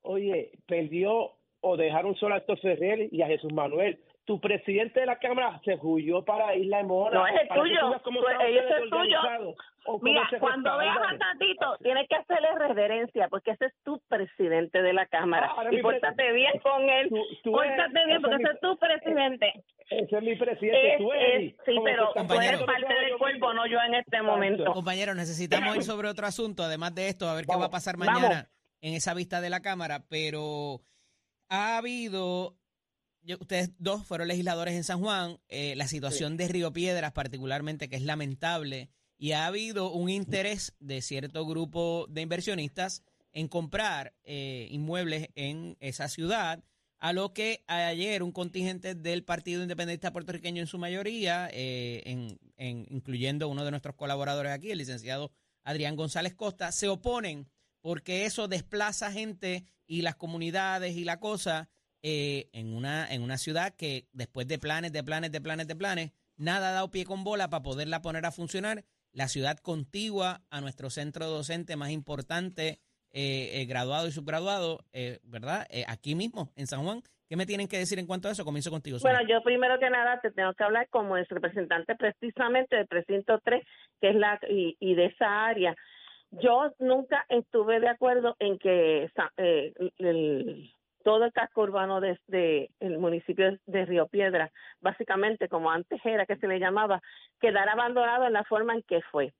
Oye, 0.02 0.50
perdió 0.66 1.32
o 1.60 1.76
dejaron 1.76 2.14
solo 2.16 2.34
a 2.34 2.38
Héctor 2.38 2.58
Ferrer 2.60 3.08
y 3.10 3.22
a 3.22 3.26
Jesús 3.26 3.52
Manuel. 3.52 3.98
Tu 4.26 4.40
presidente 4.40 5.00
de 5.00 5.06
la 5.06 5.18
Cámara 5.18 5.60
se 5.64 5.78
huyó 5.80 6.24
para 6.24 6.54
Isla 6.56 6.78
de 6.78 6.84
Mora. 6.84 7.14
No, 7.18 7.26
es 7.28 7.34
el 7.42 7.48
tuyo. 7.48 7.94
es 7.94 8.02
cómo 8.02 8.20
Mira, 10.02 10.28
cuando 10.40 10.78
veas 10.78 10.96
a. 10.98 11.16
Tatito, 11.16 11.76
tienes 11.80 12.08
que 12.08 12.16
hacerle 12.16 12.48
reverencia, 12.58 13.28
porque 13.28 13.52
ese 13.52 13.66
es 13.66 13.72
tu 13.84 14.00
presidente 14.08 14.82
de 14.82 14.92
la 14.92 15.06
Cámara. 15.06 15.52
Ah, 15.56 15.62
y 15.70 15.80
pórtate 15.80 16.32
bien 16.32 16.58
con 16.60 16.82
él. 16.90 17.08
Tú- 17.08 17.24
tú 17.44 17.52
Pórtate 17.52 17.82
eres- 17.92 18.06
bien, 18.06 18.20
porque 18.20 18.34
es 18.36 18.40
ese 18.42 18.52
es 18.52 18.60
tu 18.60 18.76
presidente. 18.78 19.52
Ese 19.90 20.16
es 20.16 20.22
mi 20.22 20.34
presidente. 20.34 20.92
Es- 20.94 20.98
tú 20.98 21.12
es- 21.12 21.22
eres. 21.22 21.54
sí, 21.64 21.74
Como 21.74 21.84
pero 21.84 22.12
tú 22.14 22.34
eres 22.40 22.62
parte 22.64 22.94
del 22.94 23.16
cuerpo, 23.18 23.54
no 23.54 23.66
yo 23.68 23.78
en 23.86 23.94
este 23.94 24.22
momento. 24.22 24.72
Compañeros, 24.72 25.14
necesitamos 25.14 25.76
ir 25.76 25.82
sobre 25.84 26.08
otro 26.08 26.26
asunto, 26.26 26.64
además 26.64 26.92
de 26.94 27.08
esto, 27.08 27.28
a 27.28 27.34
ver 27.36 27.46
qué 27.46 27.56
va 27.56 27.66
a 27.66 27.70
pasar 27.70 27.96
vamos. 27.96 28.20
mañana 28.22 28.48
en 28.80 28.94
esa 28.94 29.14
vista 29.14 29.40
de 29.40 29.50
la 29.50 29.60
Cámara, 29.60 30.00
pero 30.10 30.80
ha 31.48 31.78
habido, 31.78 32.56
ustedes 33.34 33.70
dos 33.78 34.04
fueron 34.06 34.28
legisladores 34.28 34.74
en 34.74 34.84
San 34.84 35.00
Juan, 35.00 35.38
eh, 35.48 35.74
la 35.76 35.88
situación 35.88 36.36
de 36.36 36.48
Río 36.48 36.72
Piedras 36.72 37.12
particularmente, 37.12 37.88
que 37.88 37.96
es 37.96 38.02
lamentable, 38.02 38.88
y 39.18 39.32
ha 39.32 39.46
habido 39.46 39.90
un 39.92 40.08
interés 40.10 40.74
de 40.78 41.02
cierto 41.02 41.44
grupo 41.46 42.06
de 42.08 42.20
inversionistas 42.22 43.02
en 43.32 43.48
comprar 43.48 44.14
eh, 44.24 44.68
inmuebles 44.70 45.28
en 45.34 45.76
esa 45.80 46.08
ciudad, 46.08 46.62
a 46.98 47.12
lo 47.12 47.34
que 47.34 47.62
ayer 47.66 48.22
un 48.22 48.32
contingente 48.32 48.94
del 48.94 49.22
Partido 49.24 49.62
Independiente 49.62 50.10
Puertorriqueño 50.10 50.62
en 50.62 50.66
su 50.66 50.78
mayoría, 50.78 51.48
eh, 51.52 52.02
en- 52.06 52.38
en- 52.56 52.86
incluyendo 52.90 53.48
uno 53.48 53.64
de 53.64 53.70
nuestros 53.70 53.94
colaboradores 53.96 54.52
aquí, 54.52 54.70
el 54.70 54.78
licenciado 54.78 55.30
Adrián 55.64 55.96
González 55.96 56.34
Costa, 56.34 56.72
se 56.72 56.88
oponen 56.88 57.48
porque 57.82 58.24
eso 58.24 58.48
desplaza 58.48 59.12
gente 59.12 59.64
y 59.86 60.02
las 60.02 60.16
comunidades 60.16 60.96
y 60.96 61.04
la 61.04 61.20
cosa 61.20 61.68
eh, 62.08 62.48
en, 62.52 62.72
una, 62.72 63.12
en 63.12 63.20
una 63.20 63.36
ciudad 63.36 63.74
que 63.74 64.06
después 64.12 64.46
de 64.46 64.60
planes, 64.60 64.92
de 64.92 65.02
planes, 65.02 65.32
de 65.32 65.40
planes, 65.40 65.66
de 65.66 65.74
planes, 65.74 66.12
nada 66.36 66.68
ha 66.68 66.72
dado 66.72 66.92
pie 66.92 67.04
con 67.04 67.24
bola 67.24 67.50
para 67.50 67.64
poderla 67.64 68.00
poner 68.00 68.24
a 68.26 68.30
funcionar. 68.30 68.84
La 69.12 69.26
ciudad 69.26 69.58
contigua 69.58 70.42
a 70.50 70.60
nuestro 70.60 70.88
centro 70.88 71.26
docente 71.26 71.74
más 71.74 71.90
importante, 71.90 72.78
eh, 73.10 73.60
eh, 73.60 73.64
graduado 73.66 74.06
y 74.06 74.12
subgraduado, 74.12 74.84
eh, 74.92 75.18
¿verdad? 75.24 75.66
Eh, 75.68 75.84
aquí 75.88 76.14
mismo, 76.14 76.52
en 76.54 76.68
San 76.68 76.84
Juan. 76.84 77.02
¿Qué 77.28 77.34
me 77.34 77.44
tienen 77.44 77.66
que 77.66 77.78
decir 77.78 77.98
en 77.98 78.06
cuanto 78.06 78.28
a 78.28 78.30
eso? 78.30 78.44
Comienzo 78.44 78.70
contigo. 78.70 78.98
Bueno, 79.02 79.18
yo 79.28 79.42
primero 79.42 79.80
que 79.80 79.90
nada 79.90 80.20
te 80.20 80.30
tengo 80.30 80.54
que 80.54 80.62
hablar 80.62 80.86
como 80.90 81.16
el 81.16 81.26
representante 81.26 81.96
precisamente 81.96 82.76
del 82.76 82.86
precinto 82.86 83.40
3, 83.42 83.64
que 84.00 84.10
es 84.10 84.14
la 84.14 84.38
y, 84.48 84.94
de 84.94 85.06
esa 85.06 85.46
área. 85.46 85.74
Yo 86.30 86.72
nunca 86.78 87.26
estuve 87.28 87.80
de 87.80 87.88
acuerdo 87.88 88.36
en 88.38 88.60
que 88.60 89.10
el- 89.98 90.75
todo 91.06 91.24
el 91.24 91.32
casco 91.32 91.62
urbano 91.62 92.00
de, 92.00 92.18
de 92.26 92.68
el 92.80 92.98
municipio 92.98 93.56
de 93.66 93.84
Río 93.86 94.08
Piedra, 94.08 94.50
básicamente 94.80 95.48
como 95.48 95.70
antes 95.70 96.00
era 96.04 96.26
que 96.26 96.34
se 96.34 96.48
le 96.48 96.58
llamaba, 96.58 97.00
quedara 97.40 97.74
abandonado 97.74 98.26
en 98.26 98.32
la 98.32 98.42
forma 98.42 98.74
en 98.74 98.82
que 98.82 99.00
fue. 99.12 99.32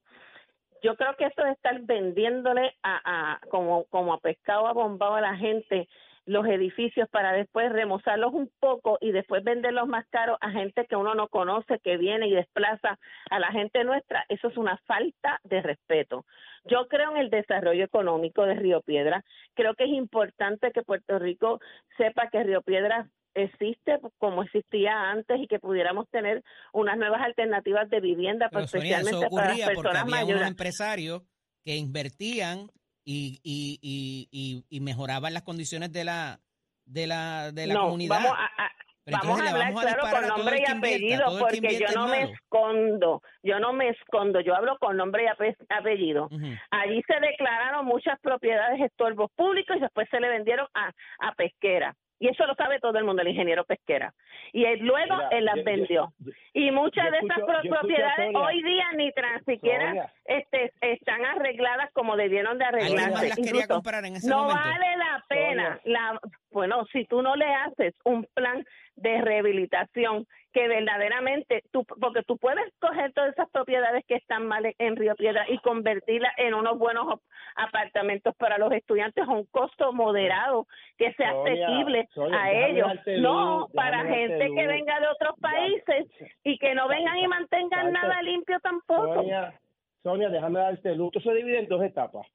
Yo 0.81 0.95
creo 0.95 1.17
que 1.17 1.25
esto 1.25 1.43
de 1.43 1.51
estar 1.51 1.77
vendiéndole 1.81 2.73
a, 2.83 3.01
a 3.33 3.39
como 3.49 3.83
como 3.89 4.13
a 4.13 4.19
pescado 4.21 4.65
abombado 4.65 5.15
a 5.15 5.21
la 5.21 5.35
gente 5.35 5.89
los 6.27 6.45
edificios 6.45 7.07
para 7.09 7.31
después 7.31 7.71
remozarlos 7.71 8.33
un 8.33 8.51
poco 8.59 8.97
y 8.99 9.11
después 9.11 9.43
venderlos 9.43 9.87
más 9.87 10.05
caros 10.09 10.37
a 10.41 10.51
gente 10.51 10.85
que 10.85 10.97
uno 10.97 11.15
no 11.15 11.29
conoce, 11.29 11.79
que 11.79 11.95
viene 11.97 12.27
y 12.27 12.35
desplaza 12.35 12.99
a 13.29 13.39
la 13.39 13.51
gente 13.51 13.83
nuestra, 13.85 14.25
eso 14.27 14.49
es 14.49 14.57
una 14.57 14.77
falta 14.85 15.39
de 15.45 15.61
respeto. 15.61 16.25
Yo 16.65 16.87
creo 16.89 17.11
en 17.11 17.17
el 17.17 17.29
desarrollo 17.29 17.85
económico 17.85 18.43
de 18.43 18.55
Río 18.55 18.81
Piedra, 18.81 19.23
creo 19.55 19.73
que 19.73 19.85
es 19.85 19.91
importante 19.91 20.71
que 20.73 20.83
Puerto 20.83 21.17
Rico 21.17 21.61
sepa 21.97 22.29
que 22.29 22.43
Río 22.43 22.61
Piedra 22.61 23.07
existe 23.33 23.99
como 24.17 24.43
existía 24.43 25.09
antes 25.09 25.39
y 25.39 25.47
que 25.47 25.59
pudiéramos 25.59 26.09
tener 26.09 26.43
unas 26.73 26.97
nuevas 26.97 27.21
alternativas 27.21 27.89
de 27.89 28.01
vivienda, 28.01 28.49
Pero 28.51 28.67
Sonia, 28.67 28.99
eso 28.99 29.07
especialmente 29.07 29.35
para 29.35 29.47
las 29.49 29.59
porque 29.59 29.75
personas 29.75 30.03
unos 30.03 30.11
mayores. 30.11 30.47
empresarios 30.47 31.21
que 31.63 31.77
invertían 31.77 32.67
y, 33.09 33.39
y, 33.41 33.79
y, 33.81 34.27
y, 34.31 34.65
y 34.69 34.79
mejoraban 34.81 35.33
las 35.33 35.43
condiciones 35.43 35.93
de 35.93 36.03
la 36.03 36.39
de 36.85 37.07
la 37.07 37.51
de 37.53 37.67
la 37.67 37.73
no, 37.75 37.81
comunidad. 37.83 38.15
Vamos 38.17 38.33
a, 38.37 38.45
a- 38.65 38.71
Pero 39.05 39.17
vamos 39.23 39.39
a 39.39 39.49
hablar 39.49 39.67
vamos 39.73 39.85
a 39.85 39.95
claro 39.95 40.01
con 40.01 40.27
nombre 40.27 40.55
y 40.57 40.71
invierta, 40.71 40.77
apellido, 40.77 41.39
porque 41.39 41.79
yo 41.79 41.87
no 41.95 42.07
me 42.09 42.23
escondo, 42.23 43.21
yo 43.43 43.59
no 43.61 43.71
me 43.71 43.89
escondo, 43.89 44.41
yo 44.41 44.53
hablo 44.53 44.77
con 44.79 44.97
nombre 44.97 45.23
y 45.23 45.27
ape- 45.27 45.55
apellido. 45.69 46.27
Allí 46.71 47.01
se 47.07 47.17
declararon 47.21 47.85
muchas 47.85 48.19
propiedades 48.19 48.81
estorbos 48.81 49.31
públicos 49.37 49.77
y 49.77 49.79
después 49.79 50.09
se 50.11 50.19
le 50.19 50.27
vendieron 50.27 50.67
a, 50.73 50.91
a 51.19 51.31
pesquera. 51.35 51.95
Y 52.19 52.29
eso 52.29 52.45
lo 52.47 52.55
sabe 52.55 52.79
todo 52.79 52.97
el 52.97 53.03
mundo, 53.03 53.21
el 53.21 53.27
ingeniero 53.27 53.63
pesquera. 53.63 54.13
Y 54.53 54.65
él 54.65 54.79
luego 54.79 55.15
Mira, 55.17 55.29
él 55.31 55.45
las 55.45 55.55
yo- 55.55 55.61
yo- 55.61 55.65
vendió. 55.65 56.13
y 56.53 56.71
muchas 56.71 57.11
de 57.11 57.17
esas 57.19 57.37
escucho- 57.37 57.57
a 57.57 57.61
propiedades 57.79 58.35
hoy 58.35 58.63
día 58.63 58.85
ni 58.95 59.11
tan 59.11 59.43
siquiera 59.45 60.11
este, 60.25 60.73
están 60.81 61.23
arregladas 61.25 61.91
como 61.93 62.15
debieron 62.17 62.57
de 62.57 62.65
¿Alguien 62.65 62.95
más 62.95 63.03
arreglarse. 63.05 63.27
las 63.29 63.37
quería 63.37 63.67
comprar 63.67 64.05
en 64.05 64.15
ese 64.15 64.27
no 64.29 64.43
momento? 64.45 64.59
vale 64.63 64.97
la 64.97 65.25
pena. 65.29 65.79
La, 65.83 66.19
bueno, 66.51 66.85
si 66.91 67.05
tú 67.05 67.21
no 67.21 67.35
le 67.35 67.45
haces 67.53 67.93
un 68.03 68.25
plan 68.33 68.65
de 68.97 69.21
rehabilitación 69.21 70.25
que 70.53 70.67
verdaderamente 70.67 71.63
tú, 71.71 71.85
porque 71.85 72.23
tú 72.23 72.37
puedes 72.37 72.65
coger 72.79 73.13
todas 73.13 73.31
esas 73.33 73.49
propiedades 73.51 74.03
que 74.07 74.15
están 74.15 74.47
mal 74.47 74.73
en 74.77 74.95
Río 74.95 75.15
Piedra 75.15 75.45
y 75.49 75.59
convertirlas 75.59 76.33
en 76.37 76.55
unos 76.55 76.79
buenos 76.79 77.19
apartamentos 77.55 78.35
para 78.37 78.57
los 78.57 78.71
estudiantes 78.71 79.23
a 79.23 79.31
un 79.31 79.45
costo 79.45 79.93
moderado 79.93 80.67
que 80.97 81.13
sea 81.13 81.31
Sonia, 81.31 81.67
asequible 81.67 82.09
Sonia, 82.13 82.41
a 82.41 82.51
ellos. 82.51 82.91
No, 83.19 83.67
para 83.73 84.03
gente 84.05 84.49
que 84.55 84.67
venga 84.67 84.99
de 84.99 85.07
otros 85.07 85.35
Ya. 85.37 85.49
países 85.49 86.07
y 86.43 86.57
que 86.57 86.73
no 86.73 86.87
vengan 86.87 87.17
y 87.17 87.27
mantengan 87.27 87.91
nada 87.91 88.21
limpio 88.23 88.59
tampoco. 88.59 89.13
Sonia, 89.13 89.53
Sonia, 90.01 90.29
déjame 90.29 90.59
darte 90.59 90.95
luz. 90.95 91.11
Esto 91.15 91.29
se 91.29 91.35
divide 91.35 91.59
en 91.59 91.67
dos 91.67 91.83
etapas. 91.83 92.25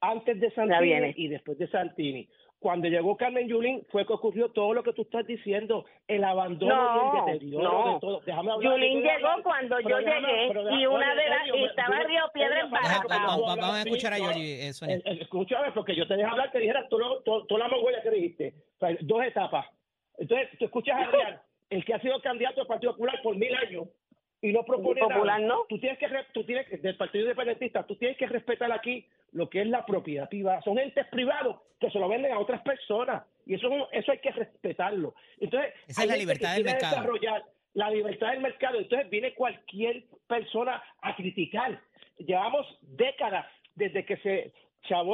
Antes 0.00 0.38
de 0.40 0.50
Santini 0.52 1.14
y 1.16 1.28
después 1.28 1.58
de 1.58 1.68
Santini. 1.68 2.28
Cuando 2.62 2.86
llegó 2.88 3.16
Carmen 3.16 3.48
Yulín 3.48 3.84
fue 3.90 4.06
que 4.06 4.12
ocurrió 4.12 4.48
todo 4.52 4.72
lo 4.72 4.84
que 4.84 4.92
tú 4.92 5.02
estás 5.02 5.26
diciendo, 5.26 5.84
el 6.06 6.22
abandono 6.22 6.74
No, 6.74 7.12
y 7.14 7.18
el 7.18 7.24
deterioro 7.34 7.70
no. 7.86 7.94
de 7.94 8.00
todo. 8.00 8.20
Déjame 8.24 8.52
hablar. 8.52 8.72
Yulín 8.72 9.02
llegó 9.02 9.28
hablar, 9.28 9.42
cuando 9.42 9.80
yo 9.80 9.98
llegué 9.98 10.46
y 10.78 10.86
una 10.86 11.14
de 11.16 11.28
las 11.28 11.46
y 11.48 11.64
estaba 11.64 12.02
yo- 12.02 12.06
Río 12.08 12.22
Piedra 12.32 12.70
para- 12.70 13.26
vamos, 13.26 13.58
a 13.74 13.82
escuchar 13.82 14.12
a 14.14 14.18
Yoli, 14.18 14.52
eh, 14.52 14.72
Sonia. 14.72 15.00
Escúchame, 15.04 15.72
porque 15.72 15.96
yo 15.96 16.06
te 16.06 16.14
dejé 16.14 16.30
hablar, 16.30 16.52
te 16.52 16.60
dijera 16.60 16.86
tú 16.88 16.98
lo- 16.98 17.20
tú- 17.22 17.44
tú 17.46 17.58
la 17.58 17.66
mogüeya 17.66 18.00
que 18.00 18.10
dijiste. 18.10 18.54
O 18.76 18.86
sea, 18.86 18.96
dos 19.00 19.24
etapas. 19.24 19.66
Entonces, 20.18 20.48
tú 20.58 20.64
escuchas 20.66 20.96
a 21.00 21.04
Adrián, 21.04 21.40
el 21.68 21.84
que 21.84 21.94
ha 21.94 22.00
sido 22.00 22.20
candidato 22.20 22.60
al 22.60 22.66
Partido 22.68 22.92
Popular 22.92 23.18
por 23.24 23.34
mil 23.36 23.52
años 23.56 23.88
y 24.42 24.52
no 24.52 24.64
propone 24.64 25.00
Popular 25.00 25.40
nada. 25.40 25.54
no. 25.54 25.64
Tú 25.68 25.78
tienes 25.78 25.98
que, 25.98 26.08
tú 26.34 26.44
tienes 26.44 26.68
que, 26.68 26.76
del 26.76 26.96
Partido 26.96 27.24
Independentista, 27.24 27.86
tú 27.86 27.96
tienes 27.96 28.18
que 28.18 28.26
respetar 28.26 28.70
aquí 28.72 29.06
lo 29.30 29.48
que 29.48 29.62
es 29.62 29.68
la 29.68 29.86
propiedad 29.86 30.28
privada. 30.28 30.60
Son 30.62 30.78
entes 30.78 31.06
privados 31.06 31.56
que 31.80 31.90
se 31.90 31.98
lo 31.98 32.08
venden 32.08 32.32
a 32.32 32.38
otras 32.38 32.60
personas 32.62 33.22
y 33.46 33.54
eso, 33.54 33.68
eso 33.92 34.12
hay 34.12 34.18
que 34.18 34.32
respetarlo. 34.32 35.14
Entonces, 35.40 35.72
Esa 35.86 36.02
hay 36.02 36.08
es 36.08 36.12
la 36.12 36.18
libertad 36.18 36.54
del 36.54 36.64
mercado. 36.64 36.96
desarrollar 36.96 37.44
la 37.74 37.90
libertad 37.90 38.30
del 38.32 38.40
mercado. 38.40 38.78
Entonces 38.78 39.08
viene 39.08 39.32
cualquier 39.34 40.04
persona 40.26 40.82
a 41.00 41.16
criticar. 41.16 41.80
Llevamos 42.18 42.66
décadas 42.82 43.46
desde 43.74 44.04
que 44.04 44.16
se 44.18 44.52
chavó 44.88 45.10